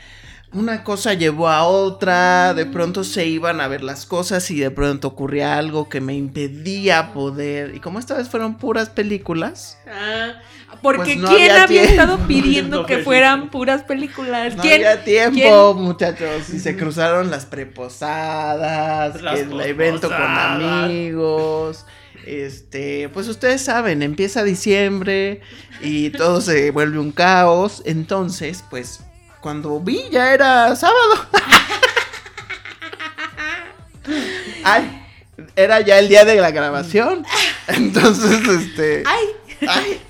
[0.55, 4.71] una cosa llevó a otra, de pronto se iban a ver las cosas y de
[4.71, 7.75] pronto ocurría algo que me impedía poder.
[7.75, 10.35] Y como esta vez fueron puras películas, Ah,
[10.83, 14.57] porque Pues no ¿quién había estado pidiendo No que fue fueran puras películas?
[14.57, 14.87] no ¿Quién?
[14.87, 15.85] había tiempo, quién?
[15.85, 16.49] muchachos.
[16.51, 21.85] Y se cruzaron las preposadas, Las el evento con amigos.
[22.27, 25.43] Este, pues ustedes saben, empieza diciembre
[25.83, 27.83] y todo se vuelve un caos.
[27.85, 29.01] Entonces, pues,
[29.45, 31.27] cuando vi ya era sábado.
[34.65, 35.07] Ay,
[35.55, 37.27] era ya el día de la grabación.
[37.69, 39.03] Entonces, este.
[39.05, 39.27] Ay,
[39.69, 40.01] Ay.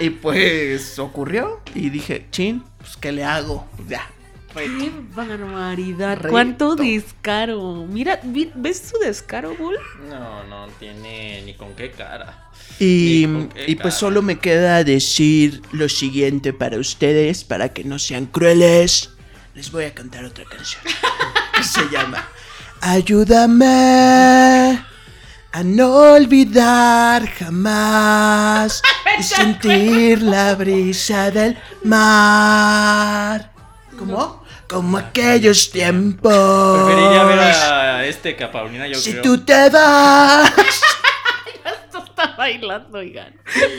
[0.00, 3.68] Y pues ocurrió y dije, chin, pues ¿qué le hago?
[3.88, 4.10] Ya,
[4.56, 6.18] Qué barbaridad.
[6.30, 7.84] Cuánto descaro.
[7.86, 9.76] Mira, ¿ves su descaro, Bull?
[10.08, 12.48] No, no tiene ni con qué cara.
[12.78, 17.74] Y, ¿Y con qué y pues solo me queda decir lo siguiente para ustedes, para
[17.74, 19.10] que no sean crueles.
[19.54, 20.82] Les voy a cantar otra canción
[21.54, 22.26] que se llama
[22.80, 23.66] Ayúdame
[25.52, 28.80] a no olvidar jamás
[29.18, 33.52] y sentir la brisa del mar.
[33.98, 34.45] ¿Cómo?
[34.68, 36.32] Como aquellos tiempos.
[36.84, 39.22] Preferiría ver a este que a Paulina, yo Si creo.
[39.22, 40.52] tú te vas.
[41.84, 43.34] Esto está bailando, oigan.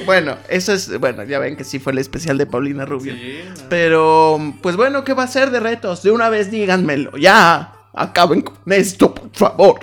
[0.06, 3.14] Bueno, eso es, bueno, ya ven que sí fue el especial de Paulina Rubio.
[3.14, 3.70] Sí, no.
[3.70, 6.04] Pero, pues bueno, ¿qué va a ser de retos?
[6.04, 7.74] De una vez díganmelo, ya.
[7.94, 9.80] Acaben con esto, por favor.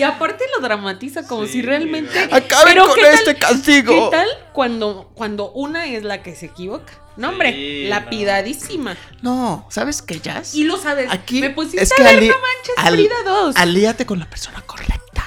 [0.00, 2.18] Y aparte lo dramatiza como Sí, si realmente.
[2.32, 4.10] Acaben Pero con ¿qué tal- este castigo.
[4.10, 6.90] ¿Qué tal cuando, cuando una es la que se equivoca?
[7.18, 8.96] No, hombre, Sí, lapidadísima.
[9.20, 10.54] No, ¿sabes qué, Jazz?
[10.54, 11.08] Y lo sabes.
[11.12, 13.56] Aquí me pusiste es que a ver, ali- no manches, al- Frida 2.
[13.56, 15.26] Alíate con la persona correcta.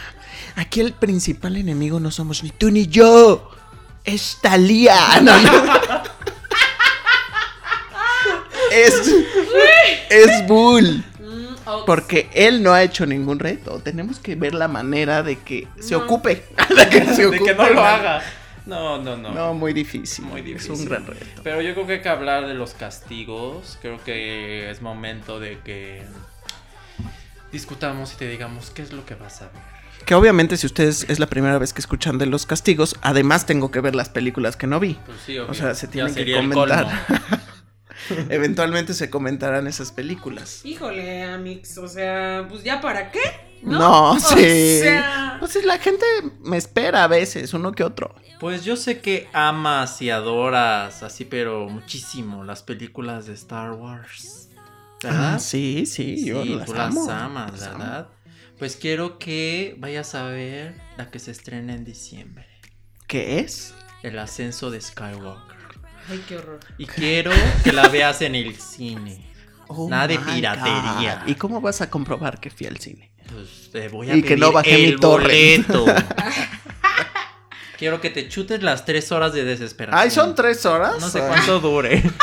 [0.56, 3.52] Aquí el principal enemigo no somos ni tú ni yo.
[4.06, 4.98] Es Talía.
[5.22, 6.04] No, no.
[8.72, 9.12] es.
[10.10, 11.04] Es Bull.
[11.86, 13.80] Porque él no ha hecho ningún reto.
[13.80, 16.46] Tenemos que ver la manera de que se ocupe.
[16.70, 17.56] de que se De que ocupe.
[17.56, 18.22] no lo haga.
[18.66, 19.32] No, no, no.
[19.34, 20.24] No, muy difícil.
[20.26, 20.72] Muy Es difícil.
[20.72, 21.26] un gran reto.
[21.44, 23.78] Pero yo creo que hay que hablar de los castigos.
[23.82, 26.02] Creo que es momento de que
[27.52, 29.74] discutamos y te digamos qué es lo que vas a ver.
[30.06, 33.72] Que obviamente si ustedes es la primera vez que escuchan de los castigos, además tengo
[33.72, 34.98] que ver las películas que no vi.
[35.06, 35.54] Pues sí, obvio.
[35.54, 36.88] sea, se tienen que comentar.
[38.30, 40.62] Eventualmente se comentarán esas películas.
[40.66, 43.20] Híjole, Amix, o sea, pues ya para qué,
[43.62, 43.80] ¿no?
[43.80, 44.80] No, O sí.
[44.80, 46.06] sea, Pues sí, la gente
[46.42, 48.14] me espera a veces, uno que otro.
[48.40, 54.50] Pues yo sé que amas y adoras así, pero muchísimo las películas de Star Wars.
[55.02, 55.36] ¿Verdad?
[55.36, 57.06] Ah, sí, sí, yo Sí, las tú amo.
[57.08, 57.78] las amas, las amo.
[57.80, 58.08] ¿verdad?
[58.58, 62.48] Pues quiero que vayas a ver la que se estrena en diciembre.
[63.08, 63.74] ¿Qué es?
[64.02, 65.53] El ascenso de Skywalker.
[66.10, 66.60] Ay, qué horror.
[66.78, 67.32] Y quiero
[67.64, 69.32] que la veas en el cine.
[69.68, 71.22] Oh Nada de piratería.
[71.24, 71.28] God.
[71.30, 73.12] ¿Y cómo vas a comprobar que fui al cine?
[73.34, 75.68] Pues te voy a Y que pedir no bajé el mi torrent.
[75.68, 75.86] boleto.
[77.78, 80.00] quiero que te chutes las tres horas de desesperación.
[80.02, 81.00] Ay, son tres horas.
[81.00, 82.04] No sé cuánto dure.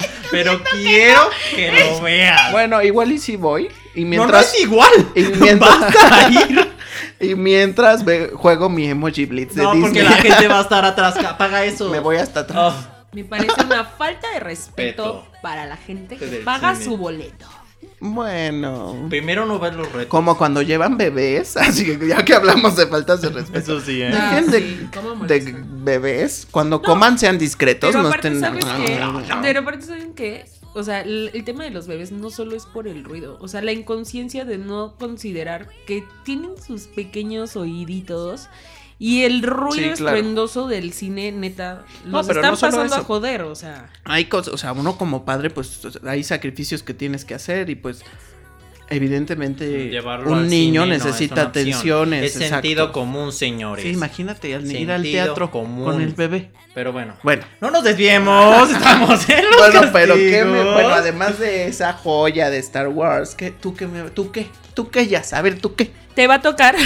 [0.30, 2.52] Pero quiero que lo veas.
[2.52, 3.68] Bueno, igual y si voy.
[3.94, 4.54] Y no, no mientras.
[4.54, 4.90] es igual.
[5.16, 6.72] y mientras, Vas a ir.
[7.18, 9.82] y mientras ve- juego mi emoji blitz de No, Disney.
[9.90, 11.16] porque la gente va a estar atrás.
[11.16, 11.88] Apaga eso.
[11.90, 12.74] Me voy hasta atrás.
[12.76, 16.84] Oh, Me parece una falta de respeto para la gente que Del paga cine.
[16.84, 17.46] su boleto.
[17.98, 19.06] Bueno.
[19.08, 20.06] primero no ves los retos.
[20.08, 21.56] Como cuando llevan bebés.
[21.56, 23.58] Así que ya que hablamos de faltas de respeto.
[23.58, 24.10] Eso sí, ¿eh?
[24.14, 25.50] Ah, Dejen de, sí, cómo de molesta.
[25.82, 26.46] bebés.
[26.50, 27.90] Cuando coman sean discretos.
[27.90, 28.40] Pero no aparte, estén.
[28.40, 29.00] ¿sabes qué?
[29.42, 30.44] Pero aparte, ¿saben qué?
[30.72, 33.38] O sea, el, el tema de los bebés no solo es por el ruido.
[33.40, 38.48] O sea, la inconsciencia de no considerar que tienen sus pequeños oíditos.
[39.02, 40.16] Y el ruido Sí, claro.
[40.18, 43.88] estruendoso del cine, neta, No, los pero están no solo pasando a joder, o sea.
[44.04, 47.76] Hay cosas, o sea, uno como padre, pues hay sacrificios que tienes que hacer y
[47.76, 48.02] pues
[48.90, 51.48] evidentemente Llevarlo un niño cine no es necesita opción.
[51.48, 52.24] atenciones.
[52.24, 52.54] Es exacto.
[52.56, 53.84] sentido común, señores.
[53.84, 55.84] Sí, imagínate al ir al teatro común.
[55.92, 56.50] con el bebé.
[56.74, 57.14] Pero bueno.
[57.22, 60.74] Bueno, No nos desviemos, estamos en los bueno, pero qué me, castigos.
[60.74, 64.90] bueno, además de esa joya de Star Wars, ¿qué, tú qué me, tú qué, tú
[64.90, 66.76] qué ya, a ver, tú qué, Te va a tocar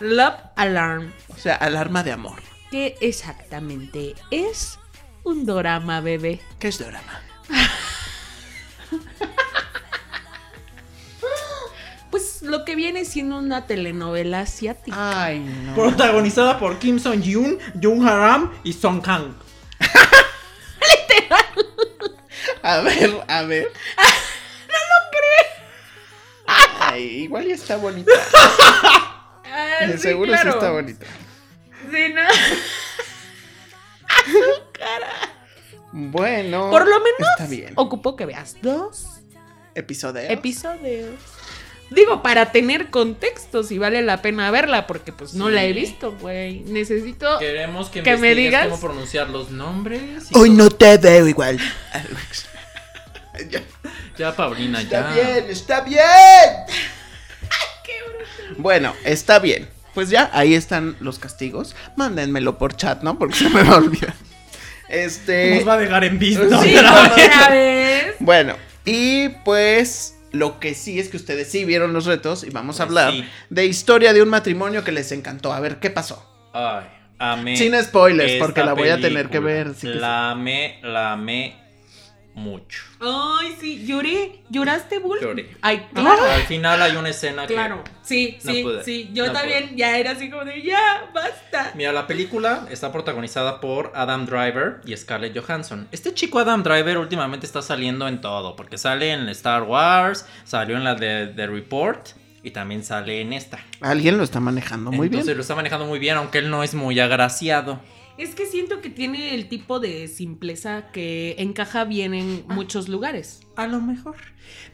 [0.00, 1.12] Love Alarm.
[1.28, 2.42] o sea, alarma de amor.
[2.70, 4.78] ¿Qué exactamente es
[5.22, 6.40] un dorama, bebé?
[6.58, 7.20] ¿Qué es drama?
[12.10, 15.24] Pues lo que viene siendo una telenovela asiática.
[15.24, 15.74] Ay, no.
[15.74, 19.34] Protagonizada por Kim Song Yoon, Jung Haram y Song Kang.
[22.62, 23.70] A ver, a ver.
[23.96, 25.46] no lo creo.
[26.80, 28.10] Ay, igual ya está bonita.
[29.56, 30.50] Ah, De sí, seguro claro.
[30.52, 31.06] sí está bonita.
[31.92, 32.22] Sí, no.
[35.92, 36.70] Bueno.
[36.70, 37.72] Por lo menos Está bien.
[37.76, 39.06] ocupo que veas dos
[39.76, 40.22] Episodio.
[40.28, 41.14] episodios.
[41.90, 46.12] Digo, para tener contexto, si vale la pena verla, porque pues no la he visto,
[46.20, 46.60] güey.
[46.60, 47.38] Necesito...
[47.38, 48.66] Queremos que, Que me digas.
[48.66, 50.30] cómo pronunciar los nombres.
[50.30, 50.58] y Hoy todo.
[50.58, 51.58] no te veo igual.
[53.50, 53.62] ya,
[54.16, 55.22] Ya, Paulina, está ya.
[55.22, 56.00] bien, está bien.
[58.58, 59.68] Bueno, está bien.
[59.94, 61.76] Pues ya, ahí están los castigos.
[61.96, 63.18] Mándenmelo por chat, ¿no?
[63.18, 64.14] Porque se me va a olvidar.
[64.88, 65.56] Este.
[65.56, 66.62] Nos va a dejar en visto.
[66.62, 68.14] Sí, otra vez.
[68.18, 72.80] Bueno, y pues lo que sí es que ustedes sí vieron los retos y vamos
[72.80, 73.24] a Pues hablar sí.
[73.50, 75.52] de historia de un matrimonio que les encantó.
[75.52, 76.28] A ver, ¿qué pasó?
[76.52, 76.86] Ay,
[77.18, 77.56] amé.
[77.56, 81.56] Sin spoilers, porque la voy a tener que ver, sí que la amé, la amé
[82.34, 82.82] mucho.
[83.00, 84.40] Ay, sí, lloré.
[84.50, 85.18] ¿Lloraste, Bull?
[85.20, 85.56] Lloré.
[85.62, 86.24] Ay, claro.
[86.24, 87.54] Al final hay una escena que...
[87.54, 87.82] Claro.
[88.02, 89.10] Sí, No sí, pude, sí.
[89.12, 91.72] Yo no también ya era así como de, ya, basta.
[91.74, 95.88] Mira, la película está protagonizada por Adam Driver y Scarlett Johansson.
[95.92, 100.76] Este chico Adam Driver últimamente está saliendo en todo, porque sale en Star Wars, salió
[100.76, 102.08] en la de The Report
[102.42, 103.58] y también sale en esta.
[103.80, 105.38] Alguien lo está manejando muy Entonces bien.
[105.38, 107.80] lo está manejando muy bien, aunque él no es muy agraciado.
[108.16, 113.40] Es que siento que tiene el tipo de simpleza que encaja bien en muchos lugares.
[113.56, 114.16] A lo mejor.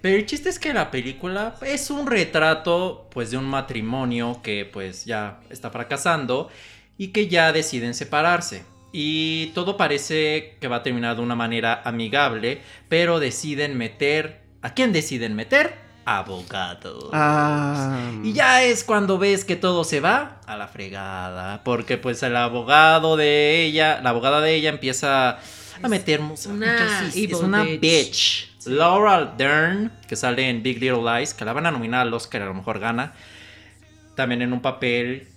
[0.02, 4.68] Pero el chiste es que la película es un retrato pues de un matrimonio que
[4.70, 6.50] pues ya está fracasando
[6.98, 8.62] y que ya deciden separarse.
[8.92, 14.40] Y todo parece que va a terminar de una manera amigable, pero deciden meter...
[14.62, 15.89] ¿A quién deciden meter?
[16.18, 17.10] Abogado.
[17.12, 21.62] Ah, Y ya es cuando ves que todo se va a la fregada.
[21.62, 25.38] Porque pues el abogado de ella, la abogada de ella empieza
[25.82, 27.80] a meter mus- una es una bitch.
[27.80, 28.50] bitch.
[28.66, 32.42] Laura Dern, que sale en Big Little Lies, que la van a nominar al Oscar,
[32.42, 33.14] a lo mejor gana.
[34.16, 35.28] También en un papel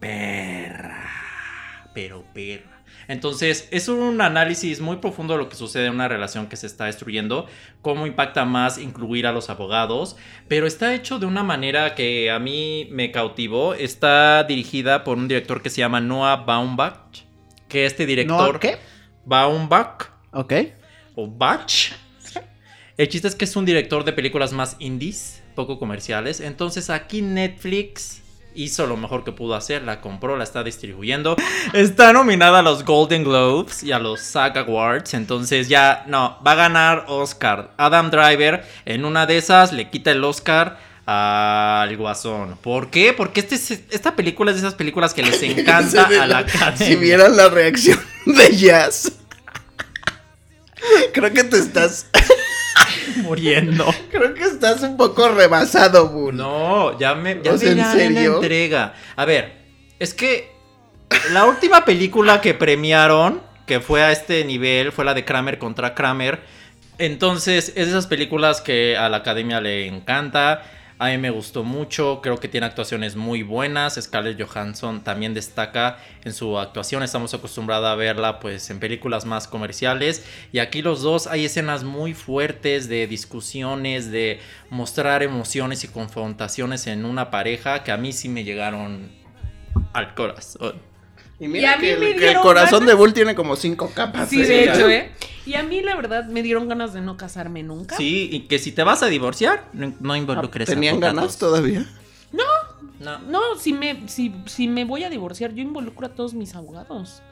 [0.00, 1.10] perra.
[1.94, 2.75] Pero perra.
[3.08, 6.66] Entonces, es un análisis muy profundo de lo que sucede en una relación que se
[6.66, 7.46] está destruyendo,
[7.82, 10.16] cómo impacta más incluir a los abogados,
[10.48, 13.74] pero está hecho de una manera que a mí me cautivó.
[13.74, 17.24] Está dirigida por un director que se llama Noah Baumbach,
[17.68, 18.54] que este director...
[18.54, 18.60] ¿No?
[18.60, 18.78] ¿Qué?
[19.24, 20.52] Baumbach Ok.
[21.14, 21.92] o Bach.
[22.96, 26.40] El chiste es que es un director de películas más indies, poco comerciales.
[26.40, 28.22] Entonces aquí Netflix
[28.56, 31.36] hizo lo mejor que pudo hacer, la compró, la está distribuyendo.
[31.72, 35.14] Está nominada a los Golden Globes y a los SAG Awards.
[35.14, 37.72] Entonces ya, no, va a ganar Oscar.
[37.76, 42.58] Adam Driver en una de esas le quita el Oscar al Guasón.
[42.60, 43.12] ¿Por qué?
[43.12, 46.76] Porque este es- esta película es de esas películas que les encanta a la academia.
[46.76, 49.12] Si vieran la reacción de Jazz.
[51.12, 52.06] Creo que te estás.
[53.22, 53.86] muriendo.
[54.10, 56.36] Creo que estás un poco rebasado, Bull.
[56.36, 58.34] No, ya me, ya me ¿en en la serio?
[58.36, 58.94] entrega.
[59.16, 59.52] A ver,
[59.98, 60.50] es que
[61.32, 65.94] la última película que premiaron, que fue a este nivel, fue la de Kramer contra
[65.94, 66.40] Kramer.
[66.98, 70.62] Entonces, es de esas películas que a la academia le encanta.
[70.98, 73.98] A mí me gustó mucho, creo que tiene actuaciones muy buenas.
[74.00, 77.02] Scarlett Johansson también destaca en su actuación.
[77.02, 80.24] Estamos acostumbrados a verla pues en películas más comerciales.
[80.52, 86.86] Y aquí los dos hay escenas muy fuertes de discusiones, de mostrar emociones y confrontaciones
[86.86, 89.10] en una pareja que a mí sí me llegaron
[89.92, 90.95] al corazón.
[91.38, 92.88] Y Y mira a mí que, me el- que el corazón ganas.
[92.88, 94.28] de Bull tiene como cinco capas.
[94.28, 94.46] Sí, ¿eh?
[94.46, 95.10] de hecho, ¿eh?
[95.44, 97.96] Y a mí, la verdad, me dieron ganas de no casarme nunca.
[97.96, 101.38] Sí, y que si te vas a divorciar, no, no Ah, involucres a ¿Tenían ganas
[101.38, 101.86] todavía?
[102.32, 102.42] No.
[103.28, 107.22] No, si me, si, si me voy a divorciar, yo involucro a todos mis abogados.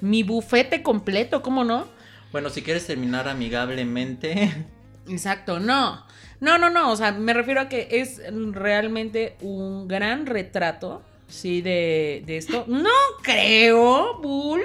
[0.00, 1.86] Mi bufete completo, ¿cómo no?
[2.32, 4.66] Bueno, si quieres terminar amigablemente.
[5.08, 6.04] Exacto, no.
[6.40, 6.90] No, no, no.
[6.90, 8.20] O sea, me refiero a que es
[8.52, 12.64] realmente un gran retrato, sí, de, de esto.
[12.68, 12.90] No
[13.22, 14.62] creo, Bull,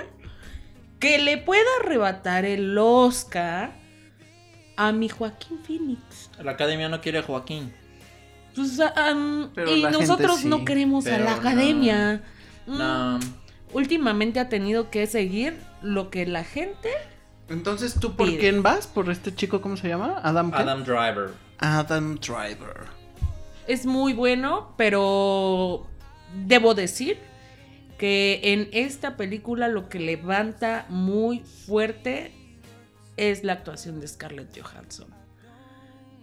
[1.00, 3.76] que le pueda arrebatar el Oscar
[4.78, 6.30] a mi Joaquín Phoenix.
[6.42, 7.74] La academia no quiere a Joaquín.
[8.56, 12.24] Pues, ah, um, y nosotros sí, no queremos a la academia.
[12.66, 13.20] Mm, No.
[13.74, 16.90] Últimamente ha tenido que seguir lo que la gente.
[17.50, 18.40] Entonces, ¿tú por Pide.
[18.40, 18.88] quién vas?
[18.88, 20.20] ¿Por este chico, cómo se llama?
[20.24, 20.52] Adam.
[20.52, 20.58] qué?
[20.58, 21.32] Adam Driver.
[21.60, 22.86] Adam Driver.
[23.68, 25.86] Es muy bueno, pero
[26.46, 27.18] debo decir
[27.98, 32.32] que en esta película lo que levanta muy fuerte
[33.18, 35.08] es la actuación de Scarlett Johansson.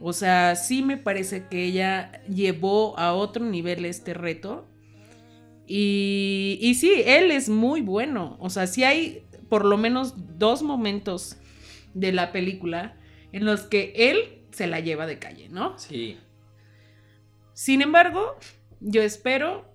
[0.00, 4.66] O sea, sí me parece que ella llevó a otro nivel este reto.
[5.66, 8.36] Y, y sí, él es muy bueno.
[8.40, 11.36] O sea, sí hay por lo menos dos momentos
[11.94, 12.96] de la película
[13.32, 15.78] en los que él se la lleva de calle, ¿no?
[15.78, 16.18] Sí.
[17.54, 18.36] Sin embargo,
[18.80, 19.71] yo espero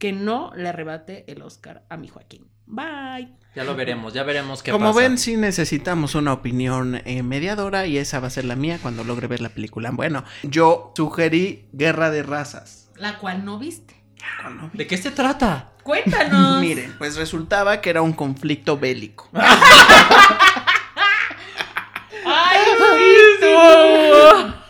[0.00, 2.48] que no le arrebate el Oscar a mi Joaquín.
[2.66, 3.36] Bye.
[3.54, 5.00] Ya lo veremos, ya veremos qué Como pasa.
[5.00, 9.04] ven, sí necesitamos una opinión eh, mediadora y esa va a ser la mía cuando
[9.04, 9.90] logre ver la película.
[9.90, 12.88] Bueno, yo sugerí Guerra de Razas.
[12.96, 13.94] La cual no viste.
[14.72, 15.72] ¿De qué se trata?
[15.82, 16.60] Cuéntanos.
[16.62, 19.28] Miren, pues resultaba que era un conflicto bélico.
[22.24, 23.46] Ay, sí, tú.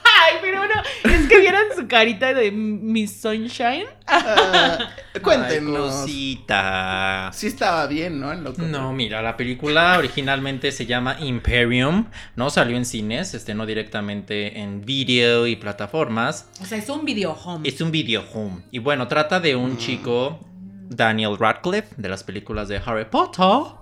[0.04, 1.10] Ay, pero no.
[1.10, 3.84] Es que vieran su carita de Miss Sunshine.
[4.06, 5.92] Ay, cuéntenos.
[5.96, 7.30] cosita.
[7.34, 8.32] sí estaba bien, ¿no?
[8.32, 13.34] En lo que- No, mira, la película originalmente se llama Imperium, no salió en cines,
[13.34, 16.48] este no directamente en video y plataformas.
[16.62, 17.68] O sea, es un video home.
[17.68, 18.62] Es un video home.
[18.70, 20.38] Y bueno, trata de un chico,
[20.88, 23.74] Daniel Radcliffe, de las películas de Harry Potter.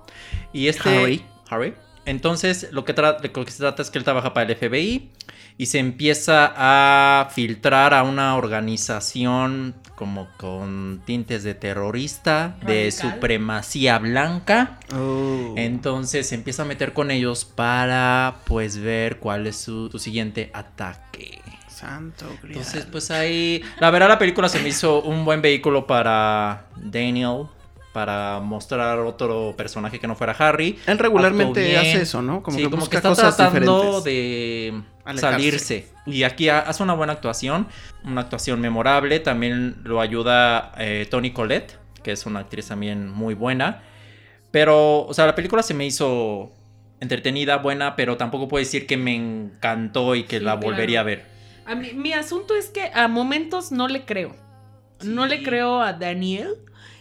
[0.53, 0.89] Y este.
[0.89, 1.23] Harry.
[1.51, 1.75] Harry.
[2.07, 5.11] Entonces, lo que, lo que se trata es que él trabaja para el FBI
[5.59, 13.99] y se empieza a filtrar a una organización como con tintes de terrorista, de supremacía
[13.99, 14.79] blanca.
[14.95, 15.55] Oh.
[15.57, 20.53] Entonces se empieza a meter con ellos para pues ver cuál es su, su siguiente
[20.55, 21.43] ataque.
[21.69, 22.59] Santo grial.
[22.59, 23.63] Entonces, pues ahí.
[23.79, 27.47] La verdad, la película se me hizo un buen vehículo para Daniel.
[27.99, 30.79] Para mostrar otro personaje que no fuera Harry.
[30.87, 32.45] Él regularmente hace eso, ¿no?
[32.45, 34.05] Como sí, que como busca que está cosas tratando diferentes.
[34.05, 35.37] de Alejarse.
[35.37, 35.89] salirse.
[36.07, 37.67] Y aquí ha- hace una buena actuación.
[38.05, 39.19] Una actuación memorable.
[39.19, 43.83] También lo ayuda eh, Tony Collette, que es una actriz también muy buena.
[44.53, 46.53] Pero, o sea, la película se me hizo
[47.01, 50.67] entretenida, buena, pero tampoco puedo decir que me encantó y que Sí, la claro.
[50.69, 51.25] volvería a ver.
[51.67, 54.37] A mí- mi asunto es que a momentos no le creo.
[55.03, 56.55] No le creo a Daniel.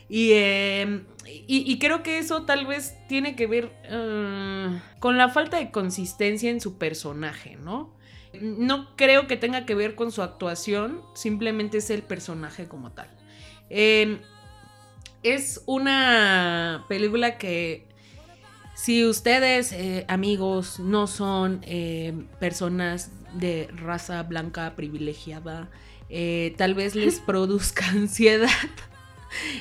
[0.10, 1.04] Y, eh,
[1.48, 6.50] y, creo que eso tal vez tiene que ver eh, con la falta de consistencia
[6.50, 7.94] en su personaje, ¿no?
[8.42, 13.10] No creo que tenga que ver con su actuación, simplemente es el personaje como tal.
[13.70, 14.22] Eh,
[15.24, 17.88] es una película que
[18.76, 25.70] si ustedes, eh, amigos, no son eh, personas de raza blanca privilegiada,
[26.58, 28.50] tal vez les produzca ansiedad.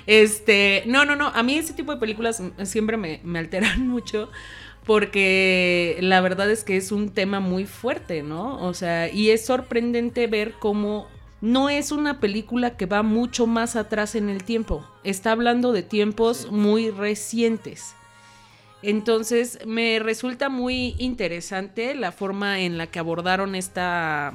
[0.07, 4.31] Este, no, no, no, a mí ese tipo de películas siempre me, me alteran mucho
[4.85, 8.63] porque la verdad es que es un tema muy fuerte, ¿no?
[8.65, 11.09] O sea, y es sorprendente ver cómo
[11.41, 15.83] no es una película que va mucho más atrás en el tiempo, está hablando de
[15.83, 17.95] tiempos muy recientes.
[18.83, 24.35] Entonces me resulta muy interesante la forma en la que abordaron esta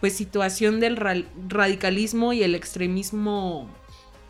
[0.00, 3.68] pues situación del ra- radicalismo y el extremismo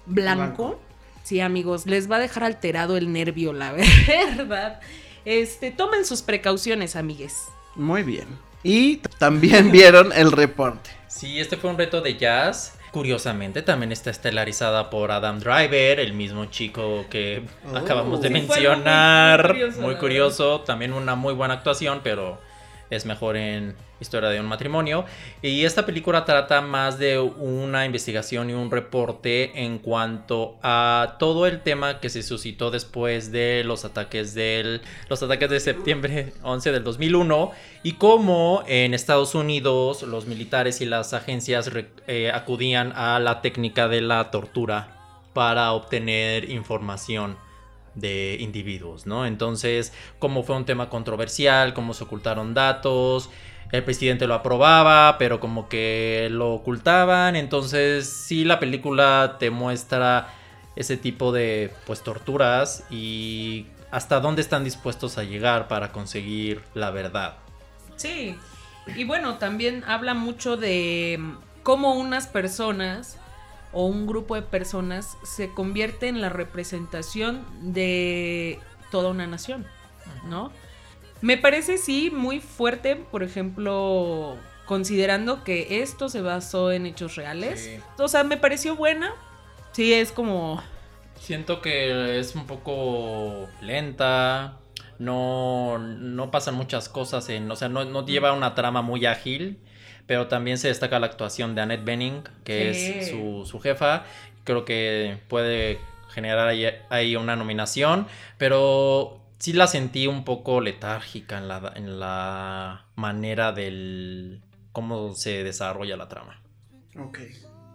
[0.09, 0.43] blanco.
[0.67, 0.81] Blanco.
[1.23, 3.73] Sí, amigos, les va a dejar alterado el nervio, la
[4.07, 4.81] verdad.
[5.25, 7.37] Este, tomen sus precauciones, amigues.
[7.75, 8.27] Muy bien.
[8.63, 10.91] Y también vieron el reporte.
[11.07, 12.75] Sí, este fue un reto de jazz.
[12.93, 17.77] Curiosamente, también está estelarizada por Adam Driver, el mismo chico que Oh.
[17.77, 19.49] acabamos de mencionar.
[19.49, 22.41] muy curioso, Muy la curioso, también una muy buena actuación, pero
[22.91, 25.05] es mejor en Historia de un matrimonio.
[25.43, 31.47] Y esta película trata más de una investigación y un reporte en cuanto a todo
[31.47, 36.71] el tema que se suscitó después de los ataques del los ataques de septiembre 11
[36.71, 37.51] del 2001
[37.83, 41.69] y cómo en Estados Unidos los militares y las agencias
[42.07, 44.95] eh, acudían a la técnica de la tortura
[45.33, 47.37] para obtener información
[48.01, 49.27] de individuos, ¿no?
[49.27, 53.31] Entonces, cómo fue un tema controversial, cómo se ocultaron datos,
[53.71, 60.29] el presidente lo aprobaba, pero como que lo ocultaban, entonces sí la película te muestra
[60.77, 66.91] ese tipo de pues torturas y hasta dónde están dispuestos a llegar para conseguir la
[66.91, 67.37] verdad.
[67.97, 68.37] Sí.
[68.97, 71.33] Y bueno, también habla mucho de mm,
[71.63, 73.19] cómo unas personas
[73.73, 78.59] o un grupo de personas se convierte en la representación de
[78.91, 79.67] toda una nación,
[80.25, 80.51] ¿no?
[81.21, 87.65] Me parece sí muy fuerte, por ejemplo, considerando que esto se basó en hechos reales.
[87.65, 87.79] Sí.
[87.99, 89.13] O sea, me pareció buena.
[89.73, 90.63] Sí, es como
[91.19, 94.61] Siento que es un poco lenta.
[94.99, 97.51] No, no pasan muchas cosas en.
[97.51, 99.59] O sea, no, no lleva una trama muy ágil.
[100.09, 102.93] Pero también se destaca la actuación de Annette Bening, que Sí.
[102.99, 104.03] es su, su jefa.
[104.43, 105.79] Creo que puede
[106.11, 108.09] generar ahí, ahí una nominación.
[108.39, 114.41] Pero sí la sentí un poco letárgica en la, en la manera del.
[114.73, 116.41] cómo se desarrolla la trama.
[116.99, 117.19] Ok.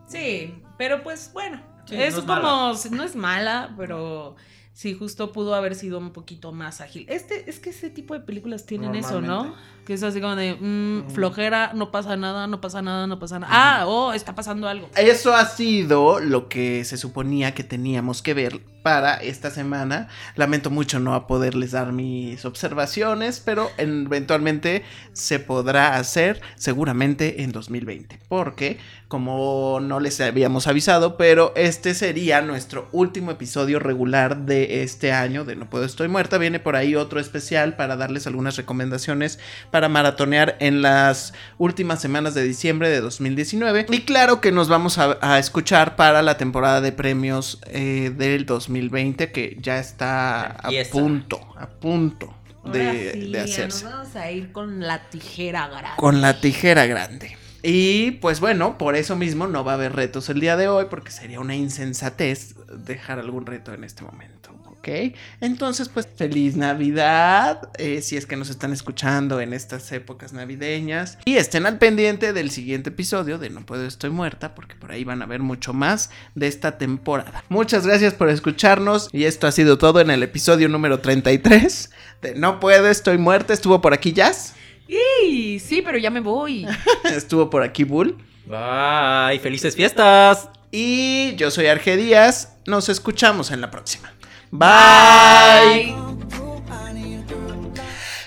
[0.08, 4.36] Sí, pero pues bueno, Sí, es no es como, no es mala, pero
[4.74, 7.06] sí, justo pudo haber sido un poquito más ágil.
[7.10, 9.56] Este, es que ese tipo de películas tienen eso, ¿no?
[9.86, 13.40] Que es así como de mm, flojera, no pasa nada, no pasa nada, no pasa
[13.40, 13.52] nada.
[13.54, 14.90] Ah, oh, está pasando algo.
[14.96, 20.10] Eso ha sido lo que se suponía que teníamos que ver para esta semana.
[20.36, 28.20] Lamento mucho no poderles dar mis observaciones, pero eventualmente se podrá hacer seguramente en 2020.
[28.28, 28.78] Porque,
[29.08, 35.46] como no les habíamos avisado, pero este sería nuestro último episodio regular de este año
[35.46, 36.38] de No Puedo Estoy Muerta.
[36.38, 39.40] Viene por ahí otro especial para darles algunas recomendaciones
[39.74, 43.88] para maratonear en las últimas semanas de diciembre de 2019.
[43.90, 48.46] Y claro que nos vamos a, a escuchar para la temporada de premios eh, del
[48.46, 52.36] 2020 que ya está a punto, a punto
[52.72, 53.86] de, sí, de hacerse.
[53.86, 55.90] Nos vamos a ir con la tijera grande.
[55.98, 57.36] Con la tijera grande.
[57.64, 60.86] Y pues bueno, por eso mismo no va a haber retos el día de hoy
[60.88, 62.54] porque sería una insensatez
[62.86, 64.52] dejar algún reto en este momento.
[64.84, 65.16] ¿Ok?
[65.40, 71.18] Entonces, pues feliz Navidad, eh, si es que nos están escuchando en estas épocas navideñas.
[71.26, 75.06] Y estén al pendiente del siguiente episodio de No Puedo Estoy Muerta, porque por ahí
[75.06, 77.44] van a ver mucho más de esta temporada.
[77.48, 81.90] Muchas gracias por escucharnos y esto ha sido todo en el episodio número 33
[82.22, 83.54] de No Puedo Estoy Muerta.
[83.54, 84.54] Estuvo por aquí Jazz,
[84.88, 86.68] Y sí, pero ya me voy.
[87.06, 88.18] estuvo por aquí Bull.
[88.46, 90.50] Bye, felices fiestas.
[90.72, 92.58] Y yo soy Arge Díaz.
[92.66, 94.14] Nos escuchamos en la próxima.
[94.56, 95.96] Bye.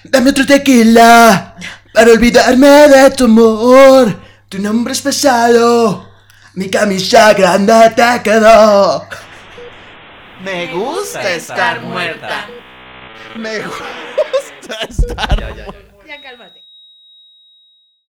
[0.02, 1.54] Dame otro tequila
[1.94, 4.12] para olvidarme de tu amor.
[4.48, 6.10] Tu nombre es pesado.
[6.54, 9.06] Mi camisa grande te quedó.
[10.42, 12.48] Me gusta estar muerta.
[13.36, 15.54] Me gusta estar muerta.
[15.54, 16.06] Ya, ya, ya.
[16.08, 16.55] ya cálmate.